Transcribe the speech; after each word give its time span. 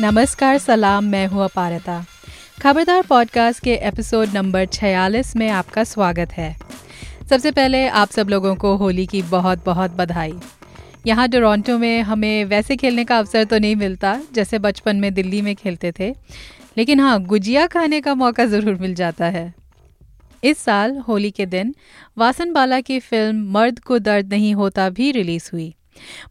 नमस्कार, 0.00 0.58
सलाम, 0.58 1.04
मैं 1.04 1.26
हूँ 1.26 1.44
अपारता। 1.44 2.04
खबरदार 2.62 3.02
पॉडकास्ट 3.02 3.64
के 3.64 3.74
एपिसोड 3.74 4.28
नंबर 4.34 4.66
46 4.66 5.36
में 5.36 5.48
आपका 5.48 5.84
स्वागत 5.84 6.32
है। 6.32 6.56
सबसे 7.30 7.50
पहले 7.50 7.88
आप 7.88 8.10
सब 8.10 8.28
लोगों 8.28 8.56
को 8.56 8.76
होली 8.76 9.06
की 9.06 9.22
बहुत 9.22 9.64
बहुत 9.64 9.90
बधाई। 9.90 10.34
यहाँ 11.06 11.28
टोरंटो 11.28 11.78
में 11.78 12.02
हमें 12.02 12.44
वैसे 12.44 12.76
खेलने 12.76 13.04
का 13.04 13.18
अवसर 13.18 13.44
तो 13.44 13.58
नहीं 13.58 13.76
मिलता, 13.76 14.20
जैसे 14.34 14.58
बचपन 14.58 14.96
में 14.96 15.14
दिल्ली 15.14 15.42
में 15.42 15.56
खेलते 15.56 15.92
थे। 15.98 16.14
लेकिन 16.78 17.00
हाँ 17.00 17.22
गुजिया 17.22 17.66
खाने 17.66 18.00
का 18.00 18.14
मौका 18.14 18.44
ज़रूर 18.44 18.74
मिल 18.74 18.94
जाता 18.94 19.24
है। 19.24 19.54
इस 20.44 20.58
साल 20.58 20.98
होली 20.98 21.30
के 21.30 21.46
दिन 21.46 21.74
वासन 22.18 22.52
बाला 22.52 22.80
की 22.80 23.00
फ़िल्म 23.00 23.52
मर्द 23.52 23.78
को 23.78 23.98
दर्द 23.98 24.32
नहीं 24.32 24.54
होता 24.54 24.90
भी 24.90 25.10
रिलीज़ 25.12 25.50
हुई। 25.52 25.74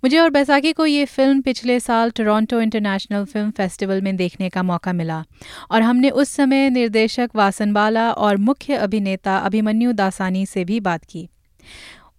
मुझे 0.03 0.20
और 0.20 0.30
बैसाखी 0.30 0.73
को 0.73 0.85
ये 0.85 1.05
फ़िल्म 1.05 1.41
पिछले 1.41 1.80
साल 1.80 2.12
टोरंटो 2.12 2.62
इंटरनेशनल 2.62 3.26
फ़िल्म 3.26 3.52
फेस्टिवल 3.52 4.02
में 4.02 4.16
देखने 4.16 4.49
का 4.49 4.63
मौका 4.63 4.94
मिला 4.94 5.23
और 5.72 5.81
हमने 5.81 6.09
उस 6.09 6.30
समय 6.30 6.70
निर्देशक 6.70 7.30
वासनबाला 7.36 8.12
और 8.12 8.38
मुख्य 8.38 8.76
अभिनेता 8.76 9.38
अभिमन्यु 9.38 9.91
दासानी 9.91 10.45
से 10.45 10.66
भी 10.66 10.80
बात 10.80 11.05
की। 11.05 11.27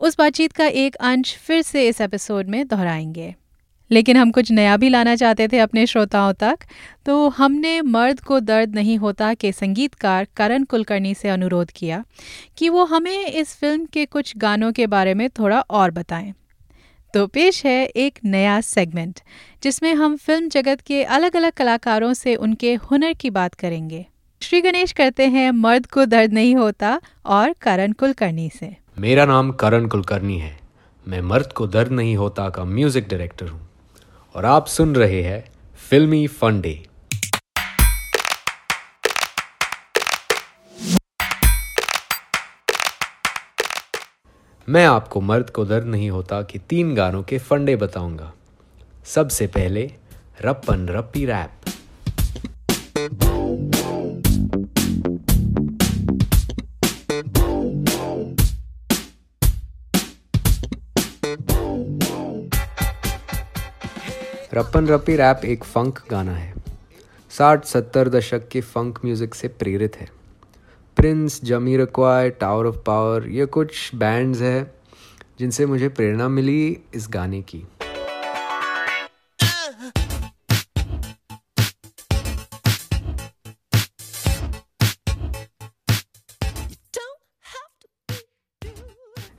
उस 0.01 0.19
बातचीत 0.19 0.53
का 0.53 0.67
एक 0.67 0.95
अंश 0.95 1.37
फिर 1.37 1.63
से 1.63 1.89
इस 1.89 2.01
एपिसोड 2.01 2.49
में 2.49 2.67
दोहराएँगे। 2.67 3.35
लेकिन 3.91 4.17
हम 4.17 4.31
कुछ 4.31 4.51
नया 4.51 4.77
भी 4.77 4.89
लाना 4.89 5.17
चाहते 5.17 5.49
थे 5.49 5.59
अपने 5.59 5.87
श्रोताओं 5.87 6.33
तक 6.33 6.59
तो 7.07 7.29
हमने 7.29 7.81
मर्द 7.81 8.21
को 8.21 8.41
दर्द 8.41 8.75
नहीं 8.75 8.97
होता 8.99 9.35
के 9.35 9.53
संगीतकार 9.53 10.27
करण 10.37 10.65
कुलकर्णी 10.65 11.15
से 11.15 11.29
अनुरोध 11.29 11.71
किया 11.71 12.05
कि 12.57 12.69
वो 12.69 12.85
हमें 12.85 13.27
इस 13.27 13.55
फ़िल्म 13.57 13.85
के 13.85 14.05
कुछ 14.07 14.37
गानों 14.37 14.73
के 14.73 14.87
बारे 14.87 15.15
में 15.15 15.29
थोड़ा 15.31 15.61
और 15.61 15.91
बताएँ। 15.91 16.33
तो 17.15 17.27
पेश 17.27 17.65
है 17.67 17.85
एक 17.87 18.19
नया 18.25 18.61
सेगमेंट 18.61 19.21
जिसमें 19.63 19.95
हम 19.95 20.17
फ़िल्म 20.17 20.49
जगत 20.49 20.81
के 20.81 21.03
अलग 21.05 21.37
अलग 21.37 21.53
कलाकारों 21.53 22.13
से 22.15 22.35
उनके 22.35 22.75
हुनर 22.75 23.13
की 23.13 23.31
बात 23.31 23.55
करेंगे। 23.55 24.05
श्री 24.43 24.61
गणेश 24.61 24.93
करते 24.93 25.27
हैं, 25.27 25.51
मर्द 25.51 25.87
को 25.87 26.05
दर्द 26.05 26.33
नहीं 26.33 26.55
होता 26.57 27.01
और 27.27 27.53
करण 27.53 27.93
कुलकर्णी 27.93 28.49
से। 28.51 28.75
मेरा 28.99 29.25
नाम 29.25 29.53
करण 29.53 29.87
कुलकर्णी 29.87 30.39
है। 30.39 30.59
मैं 31.09 31.21
मर्द 31.21 31.53
को 31.53 31.67
दर्द 31.67 31.93
नहीं 31.93 32.17
होता 32.17 32.49
का 32.49 32.65
म्यूज़िक 32.65 33.09
डायरेक्टर 33.09 33.49
हूँ। 33.49 33.61
और 34.35 34.45
आप 34.45 34.67
सुन 34.67 34.95
रहे 34.95 35.23
हैं 35.23 35.45
फिल्मी 35.91 36.27
फन 36.27 36.61
डे 36.61 36.75
मैं 44.69 44.85
आपको 44.87 45.21
मर्द 45.21 45.51
को 45.51 45.65
दर्द 45.65 45.87
नहीं 45.87 46.11
होता 46.11 46.41
कि 46.43 46.59
तीन 46.59 46.95
गानों 46.95 47.23
के 47.23 47.39
फंडे 47.39 47.77
बताऊँगा। 47.77 48.33
सबसे 49.05 49.47
पहले 49.47 49.91
रपन 50.45 50.87
रपी 50.89 51.25
रैप। 51.27 51.51
रपन 64.55 64.87
रपी 64.87 65.17
रैप 65.17 65.45
एक 65.45 65.65
फंक 65.65 66.03
गाना 66.11 66.33
है। 66.33 66.53
साठ 67.31 67.65
सत्तर 67.65 68.09
दशक 68.09 68.49
के 68.49 68.61
फंक 68.61 68.99
म्यूज़िक 69.05 69.35
से 69.35 69.49
प्रेरित 69.49 69.97
है। 69.97 70.24
प्रिंस 71.05 71.41
जमी 71.45 71.77
क्वाय 71.87 72.31
टावर 72.31 72.67
ऑफ़ 72.67 72.77
पावर 72.77 73.29
ये 73.29 73.47
कुछ 73.47 73.95
बैंड्स 73.95 74.41
है 74.41 74.75
जिनसे 75.39 75.67
मुझे 75.67 75.89
प्रेरणा 75.89 76.29
मिली 76.29 76.81
इस 76.95 77.07
गाने 77.11 77.43
की। 77.43 77.59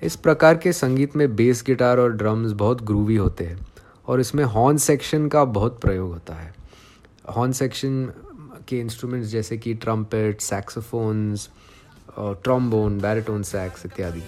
इस 0.01 0.15
प्रकार 0.15 0.57
के 0.57 0.73
संगीत 0.73 1.15
में 1.15 1.35
बेस 1.35 1.63
गिटार 1.67 1.97
और 1.97 2.11
ड्रम्स 2.11 2.51
बहुत 2.51 2.81
ग्रूवी 2.81 3.15
होते 3.15 3.43
हैं 3.43 3.67
और 4.07 4.19
इसमें 4.19 4.43
हॉर्न 4.43 4.77
सेक्शन 4.77 5.27
का 5.27 5.45
बहुत 5.45 5.81
प्रयोग 5.81 6.11
होता 6.11 6.33
है। 6.33 6.55
हॉर्न 7.29 7.51
सेक्शन 7.51 8.13
के 8.67 8.79
इंस्ट्रूमेंट्स 8.79 9.29
जैसे 9.29 9.57
कि 9.57 9.73
ट्रम्पेट 9.73 10.41
सैक्सोफोन्स 10.41 11.49
ट्रम्बोन 12.19 12.99
बैरिटोन 12.99 13.43
सैक्स 13.43 13.85
इत्यादि। 13.85 14.21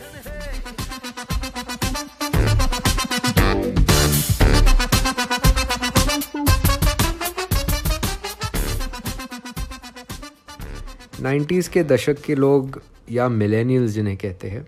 नाइन्टीज़ 11.21 11.69
के 11.69 11.83
दशक 11.83 12.21
के 12.21 12.35
लोग 12.35 12.81
या 13.11 13.27
मिलेनियल्स 13.29 13.91
जिन्हें 13.91 14.17
कहते 14.17 14.49
हैं 14.49 14.65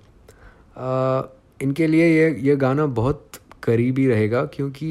इनके 1.62 1.88
लिए 1.88 2.07
ये 2.07 2.30
ये 2.41 2.56
गाना 2.56 2.86
बहुत 2.86 3.40
करीबी 3.63 4.07
रहेगा 4.07 4.44
क्योंकि 4.46 4.90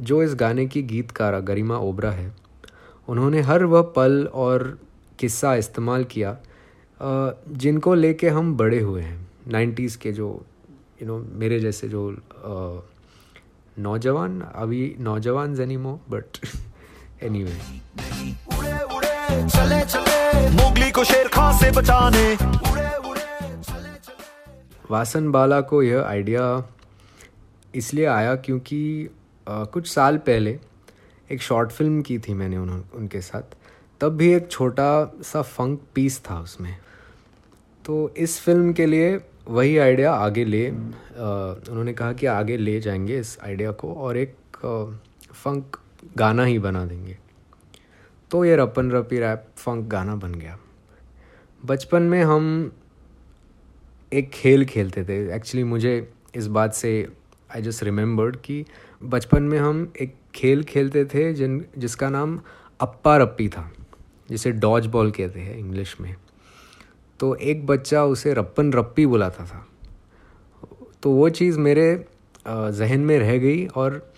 जो 0.00 0.22
इस 0.22 0.34
गाने 0.34 0.66
की 0.66 0.82
गीतकारा 0.82 1.40
गरिमा 1.40 1.76
ओबरा 1.78 2.10
है 2.10 2.32
उन्होंने 3.08 3.40
हर 3.48 3.64
वह 3.64 3.82
पल 3.96 4.26
और 4.34 4.78
किस्सा 5.18 5.54
इस्तेमाल 5.54 6.04
किया 6.04 6.36
जिनको 7.62 7.94
लेके 7.94 8.28
हम 8.28 8.56
बड़े 8.56 8.80
हुए 8.80 9.02
हैं। 9.02 9.18
नाइन्टीज़ 9.48 9.98
के 9.98 10.12
जो 10.12 10.28
यू 11.02 11.06
नो 11.08 11.18
मेरे 11.38 11.60
जैसे 11.60 11.88
जो 11.88 12.02
नौजवान 13.78 14.40
अभी 14.40 14.94
नौजवान 15.00 15.54
जनीमो 15.54 16.00
but 16.10 16.38
any 17.22 17.42
way 17.44 17.52
Vasan 24.90 25.30
Bala 25.32 25.60
को 25.70 25.82
यह 25.82 26.04
आइडिया 26.06 26.42
इसलिए 27.74 28.04
आया 28.06 28.34
क्योंकि 28.44 28.80
आ, 29.46 29.64
कुछ 29.64 29.86
साल 29.88 30.16
पहले 30.26 30.58
एक 31.32 31.42
शॉर्ट 31.42 31.70
फ़िल्म 31.70 32.02
की 32.02 32.18
थी 32.18 32.34
मैंने 32.34 32.56
उन, 32.56 32.84
उनके 32.94 33.20
साथ। 33.20 33.42
तब 34.00 34.16
भी 34.16 34.32
एक 34.32 34.50
छोटा 34.50 35.12
सा 35.22 35.42
फंक 35.42 35.80
पीस 35.94 36.22
था 36.30 36.40
उसमें। 36.40 36.78
तो 37.84 38.14
इस 38.16 38.40
फ़िल्म 38.40 38.72
के 38.72 38.86
लिए 38.86 39.20
वही 39.48 39.78
आइडिया 39.78 40.12
आगे 40.12 40.44
ले 40.44 40.68
आ, 40.68 40.72
उन्होंने 41.70 41.92
कहा 41.92 42.12
कि 42.12 42.26
आगे 42.26 42.56
ले 42.56 42.80
जाएँगे 42.80 43.18
इस 43.18 43.38
आइडिया 43.44 43.70
को 43.72 43.94
और 43.94 44.16
एक 44.16 44.36
आ, 44.64 44.84
फंक 45.32 45.76
गाना 46.16 46.44
ही 46.44 46.58
बना 46.58 46.86
देंगे। 46.86 47.18
तो 48.30 48.44
ये 48.44 48.56
रपन 48.56 48.90
रपी 48.90 49.18
रैप 49.18 49.46
फंक 49.56 49.86
गाना 49.86 50.16
बन 50.16 50.32
गया। 50.32 50.58
बचपन 51.64 52.02
में 52.02 52.24
हम 52.24 52.72
एक 54.12 54.30
खेल 54.30 54.64
खेलते 54.64 55.04
थे। 55.04 55.36
एक्चुअली 55.36 55.64
मुझे 55.64 56.12
इस 56.34 56.46
बात 56.46 56.74
से 56.74 57.08
आई 57.54 57.62
जस्ट 57.62 57.82
रिमेम्बर्ड 57.82 58.36
कि 58.36 58.64
बचपन 59.02 59.42
में 59.42 59.58
हम 59.58 59.92
एक 60.00 60.14
खेल 60.36 60.62
खेलते 60.64 61.04
थे 61.04 61.32
जिन, 61.34 61.64
जिसका 61.78 62.08
नाम 62.10 62.40
अप्पा 62.80 63.16
रप्पी 63.16 63.48
था, 63.48 63.70
जिसे 64.30 64.52
डॉज 64.52 64.86
बॉल 64.86 65.10
कहते 65.10 65.40
हैं 65.40 65.56
इंग्लिश 65.58 65.96
में। 66.00 66.14
तो 67.20 67.34
एक 67.34 67.66
बच्चा 67.66 68.04
उसे 68.04 68.34
रप्पन 68.34 68.72
रप्पी 68.72 69.06
बुलाता 69.06 69.44
था। 69.44 69.66
तो 71.02 71.10
वो 71.10 71.28
चीज़ 71.28 71.58
मेरे 71.58 72.04
जहन 72.48 73.00
में 73.00 73.18
रह 73.18 73.36
गई 73.38 73.66
और 73.66 74.12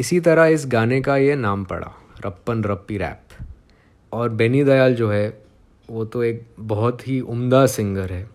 इसी 0.00 0.20
तरह 0.20 0.44
इस 0.46 0.66
गाने 0.66 1.00
का 1.00 1.16
ये 1.16 1.34
नाम 1.36 1.64
पड़ा, 1.64 1.92
रप्पन 2.26 2.64
रप्पी 2.64 2.98
रैप 2.98 3.46
और 4.12 4.28
बेनी 4.28 4.64
दयाल 4.64 4.94
जो 4.94 5.10
है, 5.10 5.42
वो 5.90 6.04
तो 6.04 6.22
एक 6.22 6.46
बहुत 6.60 7.08
ही 7.08 7.20
उम्दा 7.20 7.66
सिंगर 7.66 8.12
है। 8.12 8.28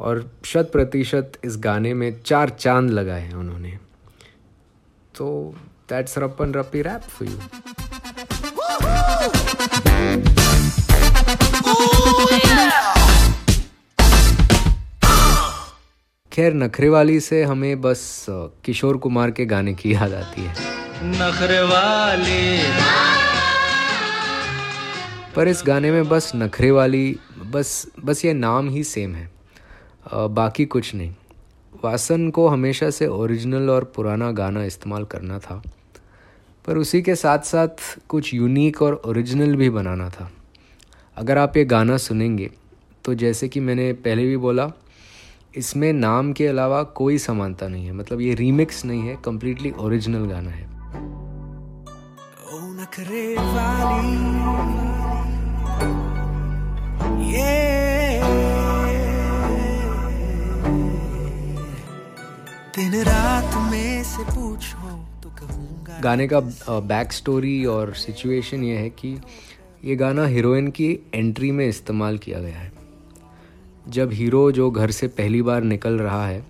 और 0.00 0.30
शत 0.44 0.70
प्रतिशत 0.72 1.32
इस 1.44 1.56
गाने 1.58 1.94
में 1.94 2.20
चार 2.22 2.48
चाँद 2.48 2.90
लगाए 2.90 3.20
हैं 3.20 3.34
उन्होंने। 3.34 3.78
तो 5.14 5.54
दैट्स 5.88 6.18
रप्पन 6.18 6.54
रप्पी 6.54 6.82
रैप 6.82 7.02
फॉर 7.08 7.28
यू 7.28 7.38
खैर 16.32 16.54
नखरे 16.54 16.88
वाली 16.88 17.18
से 17.20 17.42
हमें 17.42 17.80
बस 17.80 18.26
किशोर 18.64 18.96
कुमार 18.96 19.30
के 19.30 19.44
गाने 19.46 19.74
की 19.74 19.94
याद 19.94 20.12
आती 20.14 20.42
है। 20.42 20.54
नखरे 21.04 21.60
वाली 21.62 22.62
पर 25.36 25.48
इस 25.48 25.62
गाने 25.66 25.90
में 25.90 26.08
बस 26.08 26.32
नखरे 26.36 26.70
वाली 26.70 27.18
बस 27.50 27.86
बस 28.04 28.24
ये 28.24 28.32
नाम 28.32 28.68
ही 28.70 28.84
सेम 28.84 29.14
है। 29.14 29.30
आ, 30.12 30.26
बाकी 30.26 30.64
कुछ 30.64 30.94
नहीं। 30.94 31.14
वासन 31.84 32.30
को 32.30 32.48
हमेशा 32.48 32.90
से 32.90 33.06
ओरिजिनल 33.06 33.70
और 33.70 33.84
पुराना 33.96 34.30
गाना 34.32 34.64
इस्तेमाल 34.64 35.04
करना 35.04 35.38
था। 35.38 35.62
पर 36.66 36.76
उसी 36.76 37.02
के 37.02 37.14
साथ 37.14 37.38
साथ 37.38 37.68
कुछ 38.08 38.32
यूनिक 38.34 38.82
और 38.82 39.00
ओरिजिनल 39.06 39.56
भी 39.56 39.70
बनाना 39.70 40.08
था। 40.10 40.30
अगर 41.16 41.38
आप 41.38 41.56
ये 41.56 41.64
गाना 41.64 41.96
सुनेंगे 41.96 42.50
तो 43.04 43.14
जैसे 43.14 43.48
कि 43.48 43.60
मैंने 43.60 43.92
पहले 43.92 44.24
भी 44.24 44.36
बोला, 44.36 44.70
इसमें 45.56 45.92
नाम 45.92 46.32
के 46.32 46.46
अलावा 46.46 46.82
कोई 46.82 47.18
समानता 47.18 47.68
नहीं 47.68 47.86
है। 47.86 47.92
मतलब 47.92 48.20
ये 48.20 48.34
रीमिक्स 48.34 48.84
नहीं 48.84 49.00
है 49.00 49.16
कम्प्लीटली 49.24 49.70
ओरिजिनल 49.78 50.26
गाना 50.26 50.50
है। 50.50 50.70
ये 57.32 57.81
दिन 62.76 62.94
रात 63.04 63.54
में 63.70 64.02
से 64.02 64.22
पूछो 64.24 64.90
तो 65.22 65.30
कहूँगा 65.30 65.98
गाने 66.00 66.26
का 66.28 66.40
बैक 66.82 67.12
स्टोरी 67.12 67.64
और 67.64 67.92
सिचुएशन 67.94 68.62
ये 68.64 68.76
है 68.76 68.88
कि 68.90 69.08
ये 69.84 69.96
गाना 69.96 70.24
हीरोइन 70.26 70.70
की 70.70 70.88
एंट्री 71.14 71.50
में 71.50 71.66
इस्तेमाल 71.68 72.18
किया 72.18 72.38
गया 72.40 72.58
है। 72.58 72.72
जब 73.88 74.12
हीरो 74.12 74.50
जो 74.52 74.70
घर 74.70 74.90
से 74.90 75.08
पहली 75.08 75.42
बार 75.42 75.62
निकल 75.62 75.98
रहा 75.98 76.26
है, 76.26 76.44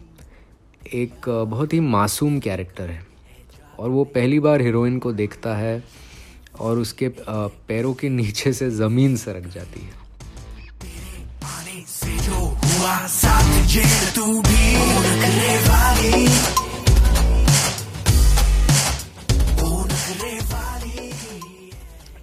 एक 0.95 1.29
बहुत 1.49 1.73
ही 1.73 1.81
मासूम 1.81 2.39
कैरेक्टर 2.41 2.91
है 2.91 3.03
और 3.79 3.91
वो 3.91 4.05
पहली 4.05 4.41
बार 4.41 4.61
हीरोइन 4.61 4.99
को 4.99 5.13
देखता 5.13 5.57
है 5.57 5.83
और 6.61 6.79
उसके 6.79 7.11
पैरों 7.19 7.95
के 7.95 8.09
नीचे 8.09 8.53
से 8.53 8.71
ज़मीन 8.71 9.17
सरक 9.17 9.47
जाती 9.55 9.81
है। 9.81 10.02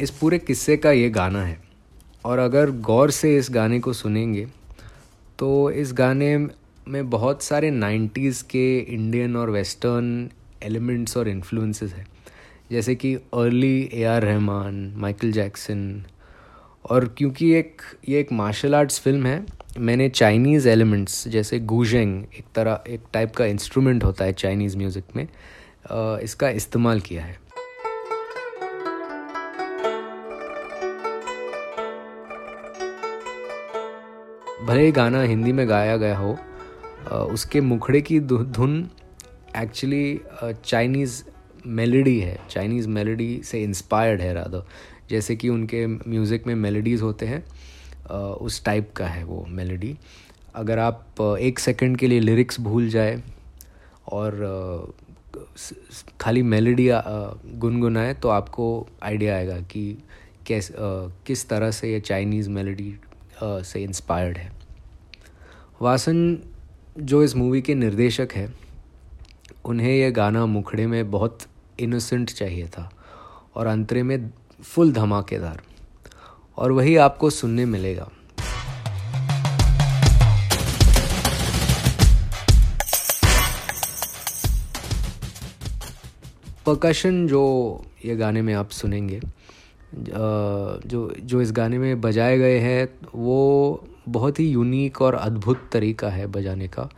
इस 0.02 0.10
पूरे 0.10 0.40
किस्से 0.40 0.78
का 0.78 0.92
ये 0.92 1.10
गाना 1.10 1.44
है। 1.44 1.60
और 2.26 2.40
अगर 2.40 2.72
गौर 2.72 3.12
से 3.12 3.38
इस 3.38 3.48
गाने 3.52 3.80
को 3.80 3.94
सुनेंगे 3.94 4.46
तो 5.40 5.72
इस 5.72 5.94
गाने 5.94 6.38
में 6.38 7.10
बहुत 7.10 7.44
सारे 7.44 7.72
नाइन्टीज़ 7.72 8.44
के 8.44 8.80
इंडियन 8.80 9.36
और 9.36 9.50
वेस्टर्न 9.50 10.30
एलिमेंट्स 10.64 11.18
और 11.18 11.28
इन्फ्लुएंसेस 11.28 11.94
हैं। 11.94 12.08
जैसे 12.72 12.96
कि 12.96 13.14
early 13.16 13.90
A 13.94 14.04
R 14.04 14.22
Rahman, 14.22 14.94
Michael 14.98 15.32
Jackson, 15.32 16.04
और 16.90 17.16
क्योंकि 17.18 17.52
एक, 17.54 17.82
ये 18.10 18.20
एक 18.20 18.32
मार्शल 18.32 18.76
आर्ट्स 18.76 19.00
फ़िल्म 19.00 19.26
है 19.26 19.59
मैंने 19.80 20.08
चाइनीज़ 20.10 20.68
एलिमेंट्स 20.70 21.28
जैसे 21.28 21.60
गूजेंग 21.60 22.24
एक 22.38 22.46
तरह, 22.56 22.84
एक 22.88 23.02
टाइप 23.14 23.36
का 23.36 23.46
इंस्ट्रूमेंट 23.46 24.04
होता 24.04 24.26
है 24.26 24.34
चाइनीज़ 24.34 24.76
म्यूज़िक 24.78 25.16
में 25.16 25.28
इसका 26.24 26.50
इस्तेमाल 26.50 27.00
किया 27.00 27.24
है। 27.24 27.38
भले 34.66 34.86
ही 34.86 34.92
गाना 34.92 35.22
हिंदी 35.22 35.52
में 35.52 35.68
गाया 35.70 35.96
गया 35.98 36.18
हो 36.18 36.38
उसके 37.26 37.62
मुखड़े 37.62 38.02
की 38.02 38.20
धुन 38.20 38.90
एक्चुअली 39.58 40.20
चाइनीज़ 40.66 41.24
मेलोडी 41.68 42.20
है। 42.20 42.40
चाइनीज़ 42.50 42.88
मेलोडी 42.90 43.42
से 43.44 43.64
इंस्पायर्ड 43.64 44.22
है 44.22 44.34
राधा 44.34 44.66
जैसे 45.10 45.36
कि 45.36 45.50
उनके 45.50 45.86
म्यूज़िक 45.88 46.48
में 46.48 46.56
मेलोडीज़ 46.58 47.04
होते 47.04 47.26
हैं। 47.26 47.44
उस 48.08 48.64
टाइप 48.66 48.92
का 48.96 49.08
है 49.08 49.24
वो 49.24 49.46
मेलोडी 49.50 49.96
अगर 50.56 50.80
आप 50.80 51.22
एक 51.22 51.60
सेकंड 51.60 51.98
के 51.98 52.08
लिए 52.08 52.20
लिरिक्स 52.20 52.60
भूल 52.60 52.90
जाए 52.90 53.22
और 54.12 54.94
खाली 56.22 56.42
मेलोडी 56.44 56.90
गुनगुनाए 57.60 58.14
तो 58.14 58.30
आपको 58.30 58.88
आइडिया 59.04 59.36
आएगा 59.36 59.60
कि 59.62 59.84
कैस 60.48 60.72
किस 61.26 61.48
तरह 61.50 61.72
से 61.72 61.92
ये 61.92 62.00
चाइनीज़ 62.00 62.50
मेलोडी 62.50 62.96
से 63.44 63.84
इंस्पायर्ड 63.84 64.38
है. 64.38 64.52
वासन, 65.82 66.38
जो 67.00 67.24
इस 67.24 67.36
मूवी 67.36 67.62
के 67.62 67.76
निर्देशक 67.76 68.30
है, 68.36 68.50
उन्हें 69.66 69.94
यह 69.96 70.10
गाना 70.12 70.46
मुखड़े 70.46 70.88
में 70.88 71.12
बहुत 71.12 71.40
इनोसेंट 71.80 72.30
चाहिए 72.30 72.68
था 72.68 72.90
और 73.56 73.68
अंतरे 73.68 74.04
में 74.04 74.32
फुल 74.64 74.92
धमाकेदार। 74.92 75.62
और 76.60 76.72
वही 76.72 76.96
आपको 76.98 77.30
सुनने 77.30 77.66
मिलेगा। 77.66 78.10
परकशन 86.66 87.28
जो 87.28 87.44
ये 88.06 88.16
गाने 88.16 88.42
में 88.42 88.54
आप 88.54 88.70
सुनेंगे 88.70 89.20
जो 89.94 91.00
जो 91.22 91.42
इस 91.42 91.52
गाने 91.52 91.78
में 91.78 92.02
बजाए 92.02 92.38
गए 92.38 92.58
हैं, 92.60 92.88
वो 93.16 93.88
बहुत 94.10 94.40
ही 94.40 94.48
यूनिक 94.50 95.02
और 95.02 95.16
अद्भुत 95.16 95.70
तरीका 95.74 96.10
है 96.10 96.28
बजाने 96.28 96.68
का, 96.68 96.90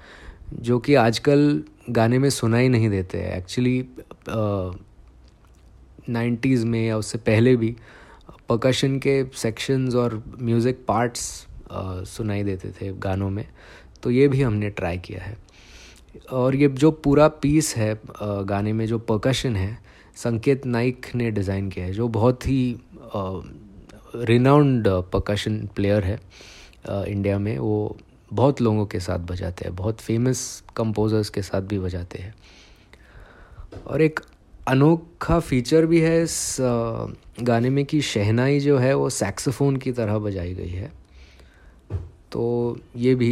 जो 0.54 0.80
कि 0.80 0.96
आजकल 0.96 1.64
गाने 1.90 2.20
में 2.20 2.30
सुनाई 2.30 2.68
नहीं 2.70 2.90
देते 2.90 3.18
हैं। 3.18 3.38
एक्चुअली 3.38 3.86
नाइन्टीज़ 6.10 6.66
में 6.66 6.86
या 6.88 6.98
उससे 6.98 7.18
पहले 7.18 7.56
भी 7.56 7.76
पकशन 8.50 8.98
के 9.00 9.24
सेक्शंस 9.36 9.96
और 9.96 10.22
म्यूज़िक 10.40 10.84
पार्ट्स 10.88 11.22
सुनाई 12.08 12.44
देते 12.44 12.72
थे 12.72 12.92
गानों 13.00 13.30
में 13.30 13.46
तो 14.04 14.12
ये 14.12 14.28
भी 14.28 14.42
हमने 14.42 14.70
ट्राई 14.72 14.98
किया 15.00 15.24
है। 15.24 15.38
और 16.32 16.56
ये 16.56 16.68
जो 16.70 16.92
पूरा 16.94 17.28
पीस 17.28 17.76
है 17.76 17.94
गाने 18.22 18.74
में 18.74 18.86
जो 18.88 18.98
परकशन 19.00 19.56
है, 19.56 19.78
संकेत 20.18 20.66
नाइक 20.66 21.06
ने 21.16 21.30
डिज़ाइन 21.32 21.70
किया 21.70 21.86
है, 21.86 21.92
जो 21.94 22.08
बहुत 22.10 22.48
ही 22.48 22.80
रिनाउंड 24.16 24.88
परकशन 25.14 25.58
प्लेयर 25.76 26.04
है 26.04 26.20
इंडिया 26.90 27.38
में। 27.40 27.58
वो 27.58 27.98
बहुत 28.32 28.62
लोगों 28.62 28.86
के 28.86 29.00
साथ 29.00 29.20
बजाते 29.22 29.66
हैं, 29.66 29.76
बहुत 29.76 30.02
फ़ेमस 30.02 30.64
कंपोजर्स 30.76 31.30
के 31.30 31.42
साथ 31.42 31.62
भी 31.62 31.80
बजाते 31.80 32.20
हैं। 32.20 32.34
और 33.78 34.02
एक 34.02 34.20
अनोखा 34.72 35.40
फीचर 35.40 35.86
भी 35.86 36.00
है 36.02 36.22
इस 36.24 36.58
गाने 37.44 37.70
में 37.70 37.84
कि 37.86 38.02
शहनाई 38.02 38.60
जो 38.60 38.78
है 38.78 38.94
वो 38.96 39.10
सैक्सोफोन 39.10 39.78
की 39.78 39.92
तरह 39.92 40.18
बजाई 40.18 40.54
गई 40.54 40.70
है। 40.70 40.92
तो 42.32 42.44
ये 42.98 43.16
भी 43.16 43.32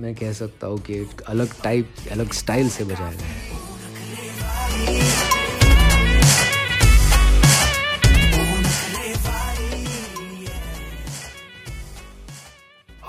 मैं 0.00 0.14
कह 0.14 0.32
सकता 0.32 0.66
हूँ 0.66 0.78
कि 0.78 0.94
एक 0.94 1.20
अलग 1.28 1.52
टाइप 1.62 1.88
अलग 2.12 2.32
स्टाइल 2.32 2.68
से 2.68 2.84
बजाया 2.84 3.12
गया 3.12 3.26
है। 3.26 3.44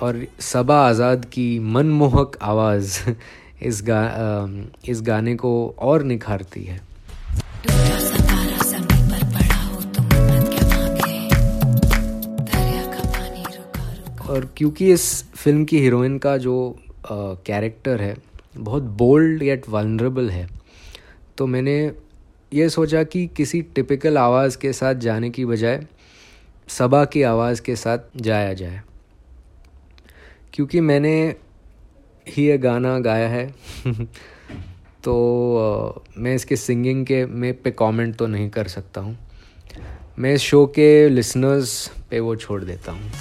और 0.02 0.26
सबा 0.42 0.82
आज़ाद 0.88 1.26
की 1.26 1.48
मनमोहक 1.60 2.38
आवाज़ 2.42 3.00
इस 3.62 3.82
गा 3.88 4.02
इस 4.90 5.02
गाने 5.02 5.36
को 5.36 5.54
और 5.80 6.04
निखारती 6.04 6.64
है। 6.64 6.80
और 14.30 14.50
क्योंकि 14.58 14.92
इस 14.94 15.24
फ़िल्म 15.36 15.66
की 15.66 15.80
हीरोइन 15.80 16.18
का 16.18 16.38
जो 16.38 16.56
कैरेक्टर 17.12 18.02
है 18.02 18.16
बहुत 18.58 18.84
बोल्ड 18.84 19.44
येट 19.44 19.70
वनरेबल 19.70 20.30
है 20.30 20.48
तो 21.38 21.48
मैंने 21.48 21.76
ये 22.52 22.70
सोचा 22.70 23.04
कि 23.04 23.26
किसी 23.28 23.62
टिपिकल 23.62 24.18
आवाज़ 24.18 24.58
के 24.58 24.74
साथ 24.74 24.96
जाने 24.96 25.30
की 25.30 25.46
बजाय 25.46 25.86
सबा 26.70 27.04
की 27.06 27.22
आवाज़ 27.22 27.62
के 27.62 27.76
साथ 27.76 27.98
जाया 28.18 28.54
जाए। 28.54 28.82
क्योंकि 30.54 30.82
मैंने 30.82 31.36
ही 32.28 32.48
ये 32.48 32.58
गाना 32.58 33.00
गाया 33.00 33.28
है 33.30 33.48
तो 35.04 35.16
आ, 35.58 36.02
मैं 36.18 36.36
इसके 36.36 36.56
सिंगिंग 36.56 37.06
के 37.06 37.26
में 37.26 37.54
पे 37.62 37.72
कमेंट 37.72 38.16
तो 38.16 38.28
नहीं 38.28 38.50
कर 38.50 38.68
सकता 38.68 39.02
हूँ। 39.02 39.18
मैं 40.20 40.34
इस 40.34 40.42
शो 40.42 40.66
के 40.66 41.10
लिसनर्स 41.10 41.92
पे 42.10 42.20
वो 42.20 42.36
छोड़ 42.36 42.64
देता 42.64 42.92
हूँ। 42.92 43.12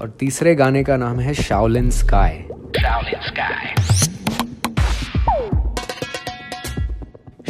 और 0.00 0.10
तीसरे 0.20 0.54
गाने 0.54 0.82
का 0.84 0.96
नाम 0.96 1.18
है 1.20 1.32
शाओलिन 1.34 1.90
स्काई 1.90 2.38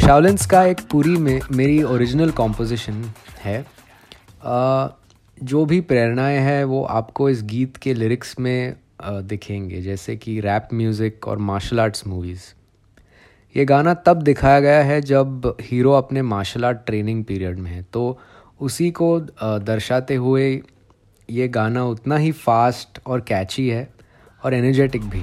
शाओलिन 0.05 0.37
स्काई 0.37 0.69
एक 0.71 0.81
पूरी 0.91 1.15
में 1.17 1.39
मेरी 1.57 1.81
ओरिजिनल 1.83 2.31
कॉम्पोजिशन 2.39 3.03
है। 3.43 3.63
जो 5.37 5.65
भी 5.65 5.79
प्रेरणाएँ 5.81 6.37
हैं, 6.39 6.63
वो 6.63 6.83
आपको 6.83 7.29
इस 7.29 7.43
गीत 7.43 7.77
के 7.77 7.93
लिरिक्स 7.93 8.35
में 8.39 8.75
दिखेंगे, 9.03 9.81
जैसे 9.81 10.15
कि 10.15 10.39
रैप 10.39 10.67
म्यूज़िक 10.73 11.27
और 11.27 11.37
मार्शल 11.39 11.79
आर्ट्स 11.79 12.05
मूवीज़ 12.07 12.43
ये 13.55 13.63
गाना 13.65 13.93
तब 14.05 14.21
दिखाया 14.21 14.59
गया 14.59 14.83
है 14.83 14.99
जब 15.03 15.55
हीरो 15.61 15.91
अपने 15.93 16.21
मार्शल 16.23 16.65
आर्ट 16.65 16.77
ट्रेनिंग 16.85 17.23
पीरियड 17.23 17.59
में 17.59 17.69
है। 17.71 17.81
तो 17.93 18.17
उसी 18.61 18.89
को 18.91 19.19
दर्शाते 19.41 20.15
हुए 20.15 20.61
ये 21.29 21.47
गाना 21.47 21.83
उतना 21.85 22.17
ही 22.17 22.31
फास्ट 22.31 22.99
और 23.07 23.21
कैची 23.21 23.67
है 23.69 23.87
और 24.43 24.53
एनर्जेटिक 24.53 25.03
भी। 25.09 25.21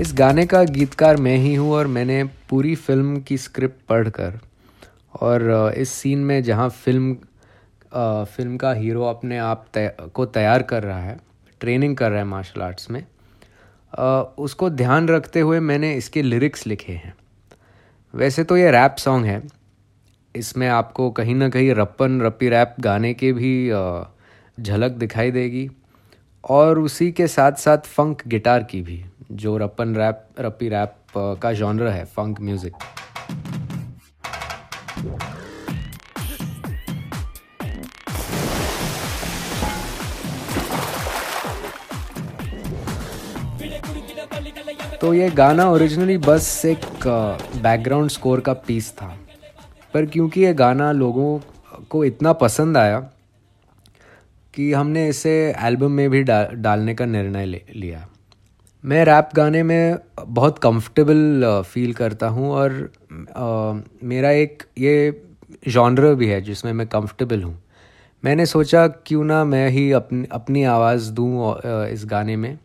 इस 0.00 0.12
गाने 0.14 0.44
का 0.46 0.62
गीतकार 0.64 1.16
मैं 1.16 1.36
ही 1.36 1.54
हूँ 1.54 1.70
और 1.72 1.86
मैंने 1.86 2.22
पूरी 2.50 2.74
फ़िल्म 2.76 3.20
की 3.20 3.36
स्क्रिप्ट 3.38 3.76
पढ़कर 3.88 4.38
और 5.20 5.72
इस 5.76 5.90
सीन 5.90 6.18
में 6.18 6.42
जहाँ 6.42 6.68
फ़िल्म 6.70 7.14
फ़िल्म 8.26 8.56
का 8.56 8.72
हीरो 8.72 9.04
अपने 9.04 9.38
आप 9.38 9.64
तय, 9.74 9.92
को 10.14 10.26
तैयार 10.26 10.62
कर 10.62 10.82
रहा 10.82 11.00
है 11.00 11.16
ट्रेनिंग 11.60 11.96
कर 11.96 12.10
रहा 12.10 12.18
है 12.18 12.26
मार्शल 12.26 12.62
आर्ट्स 12.62 12.90
में 12.90 13.02
उसको 14.38 14.70
ध्यान 14.70 15.08
रखते 15.08 15.40
हुए 15.40 15.60
मैंने 15.60 15.94
इसके 15.94 16.22
लिरिक्स 16.22 16.66
लिखे 16.66 16.92
हैं। 16.92 17.14
वैसे 18.14 18.44
तो 18.44 18.56
ये 18.56 18.70
रैप 18.70 18.96
सॉन्ग 18.98 19.26
है 19.26 19.42
इसमें 20.34 20.68
आपको 20.68 21.10
कहीं 21.10 21.34
ना 21.34 21.48
कहीं 21.48 21.74
रप्पन 21.74 22.20
रप्पी 22.22 22.48
रैप 22.48 22.76
गाने 22.80 23.14
के 23.14 23.32
भी 23.32 23.68
झलक 24.60 24.92
दिखाई 24.98 25.30
देगी 25.30 25.68
और 26.44 26.78
उसी 26.78 27.12
के 27.12 27.26
साथ 27.28 27.52
साथ 27.58 27.86
फंक 27.88 28.28
गिटार 28.28 28.62
की 28.62 28.82
भी। 28.82 29.04
जो 29.30 29.56
रपन 29.58 29.94
रैप 29.96 30.26
रपी 30.40 30.68
रैप 30.68 30.96
का 31.42 31.52
जॉनर 31.52 31.88
है 31.88 32.04
फंक 32.04 32.40
म्यूज़िक 32.40 32.72
तो 45.00 45.12
ये 45.14 45.28
गाना 45.30 45.68
ओरिजिनली 45.70 46.16
बस 46.18 46.64
एक 46.64 47.06
बैकग्राउंड 47.62 48.10
स्कोर 48.10 48.40
का 48.40 48.52
पीस 48.66 48.90
था। 48.92 49.06
पर 49.94 50.06
क्योंकि 50.06 50.40
ये 50.40 50.52
गाना 50.54 50.90
लोगों 50.92 51.38
को 51.90 52.04
इतना 52.04 52.32
पसंद 52.32 52.76
आया 52.76 52.98
कि 54.54 54.72
हमने 54.72 55.06
इसे 55.08 55.32
एल्बम 55.64 55.92
में 55.92 56.10
भी 56.10 56.22
डा, 56.22 56.42
डालने 56.44 56.94
का 56.94 57.04
निर्णय 57.04 57.46
लिया। 57.46 58.06
मैं 58.86 59.04
रैप 59.04 59.30
गाने 59.34 59.62
में 59.62 59.98
बहुत 60.26 60.58
कंफर्टेबल 60.58 61.62
फील 61.66 61.92
करता 61.92 62.28
हूँ 62.28 62.50
और 62.50 62.72
आ, 63.36 63.72
मेरा 64.02 64.30
एक 64.30 64.62
ये 64.78 65.22
जॉनर 65.68 66.14
भी 66.14 66.26
है 66.28 66.40
जिसमें 66.40 66.72
मैं 66.72 66.86
कंफर्टेबल 66.86 67.42
हूँ। 67.42 67.58
मैंने 68.24 68.46
सोचा 68.46 68.86
क्यों 68.88 69.24
ना 69.24 69.44
मैं 69.44 69.68
ही 69.68 69.90
अपनी 69.92 70.26
अपनी 70.32 70.64
आवाज़ 70.64 71.10
दूँ 71.12 71.54
इस 71.64 72.04
गाने 72.06 72.36
में 72.36 72.58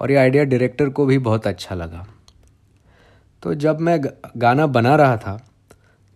और 0.00 0.10
ये 0.10 0.16
आइडिया 0.16 0.44
डायरेक्टर 0.44 0.88
को 0.88 1.06
भी 1.06 1.18
बहुत 1.18 1.46
अच्छा 1.46 1.74
लगा। 1.74 2.06
तो 3.42 3.54
जब 3.56 3.80
मैं 3.80 4.00
गाना 4.36 4.66
बना 4.68 4.96
रहा 4.96 5.16
था 5.16 5.38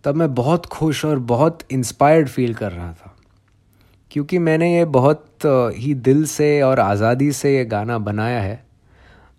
तब 0.03 0.15
मैं 0.15 0.33
बहुत 0.35 0.65
खुश 0.65 1.05
और 1.05 1.19
बहुत 1.19 1.71
इंस्पायर्ड 1.71 2.27
फील 2.27 2.53
कर 2.53 2.71
रहा 2.71 2.91
था। 2.93 3.15
क्योंकि 4.11 4.39
मैंने 4.39 4.75
ये 4.77 4.85
बहुत 4.85 5.25
ही 5.77 5.93
दिल 5.93 6.25
से 6.25 6.61
और 6.61 6.79
आज़ादी 6.79 7.31
से 7.31 7.55
ये 7.57 7.65
गाना 7.65 7.97
बनाया 7.99 8.41
है 8.41 8.63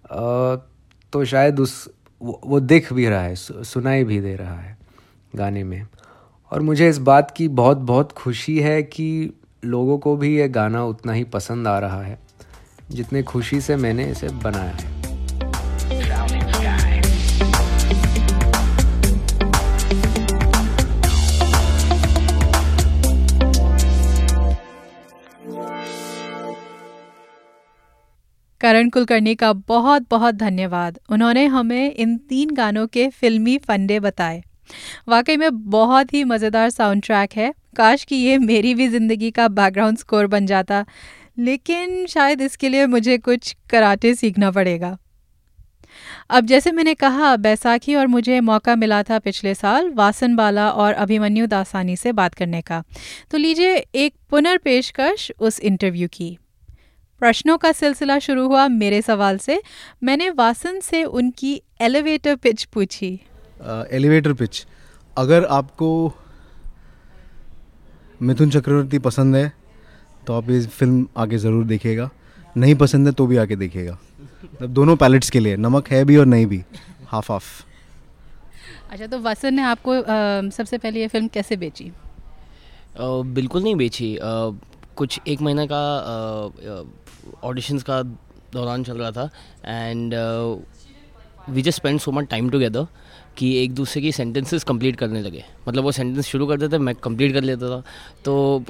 तो 0.07 1.25
शायद 1.25 1.61
उस, 1.61 1.89
वो 2.21 2.61
दिख 2.61 2.93
भी 2.93 3.09
रहा 3.09 3.23
है 3.23 3.35
सुनाई 3.37 4.05
भी 4.05 4.21
दे 4.21 4.35
रहा 4.37 4.61
है 4.61 4.77
गाने 5.37 5.65
में। 5.65 5.87
और 6.53 6.61
मुझे 6.61 6.89
इस 6.89 6.99
बात 6.99 7.31
की 7.31 7.49
बहुत 7.49 7.79
बहुत 7.79 8.13
खुशी 8.13 8.59
है 8.61 8.83
कि 8.83 9.33
लोगों 9.65 9.99
को 9.99 10.17
भी 10.17 10.37
ये 10.37 10.49
गाना 10.49 10.85
उतना 10.85 11.13
ही 11.13 11.25
पसंद 11.25 11.69
आ 11.69 11.79
रहा 11.79 12.03
है, 12.03 12.19
जितने 12.91 13.23
खुशी 13.23 13.61
से 13.61 13.77
मैंने 13.77 14.11
इसे 14.11 14.29
बनाया 14.29 14.71
है। 14.71 14.96
करण 28.61 28.89
कुलकर्णी 28.89 29.35
का 29.35 29.53
बहुत 29.53 30.07
बहुत 30.11 30.35
धन्यवाद। 30.35 30.99
उन्होंने 31.11 31.47
हमें 31.47 31.95
इन 31.95 32.17
तीन 32.19 32.51
गानों 32.51 32.87
के 32.87 33.09
फिल्मी 33.09 33.59
फंडे 33.59 34.01
बताए। 34.01 34.43
वाकई 35.09 35.37
में 35.37 35.71
बहुत 35.71 36.15
ही 36.15 36.25
मज़ेदार 36.25 36.71
साउंड 36.71 37.03
ट्रैक 37.03 37.33
है। 37.33 37.55
काश 37.77 38.05
कि 38.05 38.17
ये 38.17 38.39
मेरी 38.39 38.75
भी 38.75 38.89
ज़िंदगी 38.89 39.31
का 39.31 39.49
बैकग्राउंड 39.49 39.99
स्कोर 39.99 40.27
बन 40.27 40.47
जाता। 40.47 40.85
लेकिन 41.39 42.07
शायद 42.07 42.41
इसके 42.41 42.69
लिए 42.69 42.87
मुझे 42.87 43.19
कुछ 43.19 43.57
कराटे 43.71 44.15
सीखना 44.15 44.51
पड़ेगा। 44.51 44.97
अब 46.31 46.47
जैसे 46.47 46.73
मैंने 46.73 46.95
कहा, 46.95 47.37
बैसाखी 47.37 47.95
और 47.95 48.07
मुझे 48.07 48.41
मौका 48.41 48.77
मिला 48.77 49.03
था 49.03 49.19
पिछले 49.19 49.55
साल 49.55 49.91
वासन 49.91 50.37
बाला 50.37 50.71
और 50.71 50.93
अभिमन्यु 50.93 51.47
दासानी 51.47 51.97
से 51.97 52.13
बात 52.13 52.35
करने 52.35 52.61
का। 52.61 52.83
तो 53.31 53.39
लीजिए 53.39 53.75
एक 53.95 54.15
पुनर्पेशकश 54.31 55.31
उस 55.41 55.61
इंटरव्यू 55.61 56.09
की। 56.09 56.37
प्रश्नों 57.21 57.57
का 57.59 57.73
सिलसिला 57.73 58.19
शुरू 58.19 58.47
हुआ 58.49 58.67
मेरे 58.69 59.01
सवाल 59.03 59.39
से। 59.39 59.61
मैंने 60.03 60.29
वासन 60.33 60.81
से 60.81 61.03
उनकी 61.05 61.61
एलिवेटर 61.81 62.37
पिच 62.37 62.65
पूछी। 62.65 63.09
एलिवेटर 63.93 64.33
uh, 64.33 64.39
पिच 64.39 64.67
अगर 65.17 65.45
आपको 65.45 65.89
मिथुन 68.23 68.51
चक्रवर्ती 68.51 68.99
पसंद 68.99 69.37
है 69.37 69.53
तो 70.27 70.35
आप 70.35 70.51
ये 70.51 70.61
फ़िल्म 70.67 71.07
आगे 71.17 71.39
ज़रूर 71.39 71.65
देखिएगा। 71.65 72.09
नहीं 72.57 72.75
पसंद 72.75 73.07
है 73.07 73.13
तो 73.13 73.27
भी 73.27 73.37
आके 73.37 73.57
देखिएगा। 73.57 73.99
मतलब 74.45 74.71
दोनों 74.71 74.97
पैलेट्स 74.97 75.31
के 75.31 75.41
लिए 75.41 75.57
नमक 75.57 75.89
है 75.89 76.05
भी 76.05 76.17
और 76.17 76.27
नहीं 76.27 76.47
भी। 76.47 76.63
हाफ़ 77.09 77.33
हाफ़ 77.33 77.45
अच्छा 78.91 79.07
तो 79.07 79.19
वासन 79.21 79.55
ने 79.55 79.63
आपको 79.63 79.93
आ, 79.93 80.49
सबसे 80.51 80.79
पहले 80.79 81.01
ये 81.01 81.09
फ़िल्म 81.09 81.29
कैसे 81.29 81.57
बेची? 81.57 81.89
आ, 81.89 83.23
बिल्कुल 83.35 83.63
नहीं 83.63 83.75
बेची। 83.77 84.17
आ, 84.17 84.51
कुछ 84.97 85.21
एक 85.29 85.41
महीना 85.43 85.67
का 85.67 85.81
ऑडिशंस 87.45 87.83
का 87.83 88.03
दौरान 88.53 88.85
चल 88.85 88.99
रहा 88.99 89.11
था 89.11 89.31
and 89.65 90.15
we 91.49 91.63
just 91.63 91.77
spend 91.77 92.01
so 92.01 92.13
much 92.13 92.27
time 92.31 92.49
together 92.51 92.87
कि 93.37 93.53
एक 93.63 93.75
दूसरे 93.75 94.03
की 94.03 94.13
सेंटेंसेस 94.13 94.65
कंप्लीट 94.65 94.97
करने 94.97 95.21
लगे। 95.23 95.45
मतलब 95.69 95.85
वो 95.85 95.93
सेंटेंस 95.93 96.27
शुरू 96.27 96.47
करते 96.47 96.69
थे, 96.69 96.79
मैं 96.79 96.95
कंप्लीट 96.95 97.33
कर 97.33 97.43
लेता 97.43 97.69
था। 97.71 97.83
तो 98.25 98.65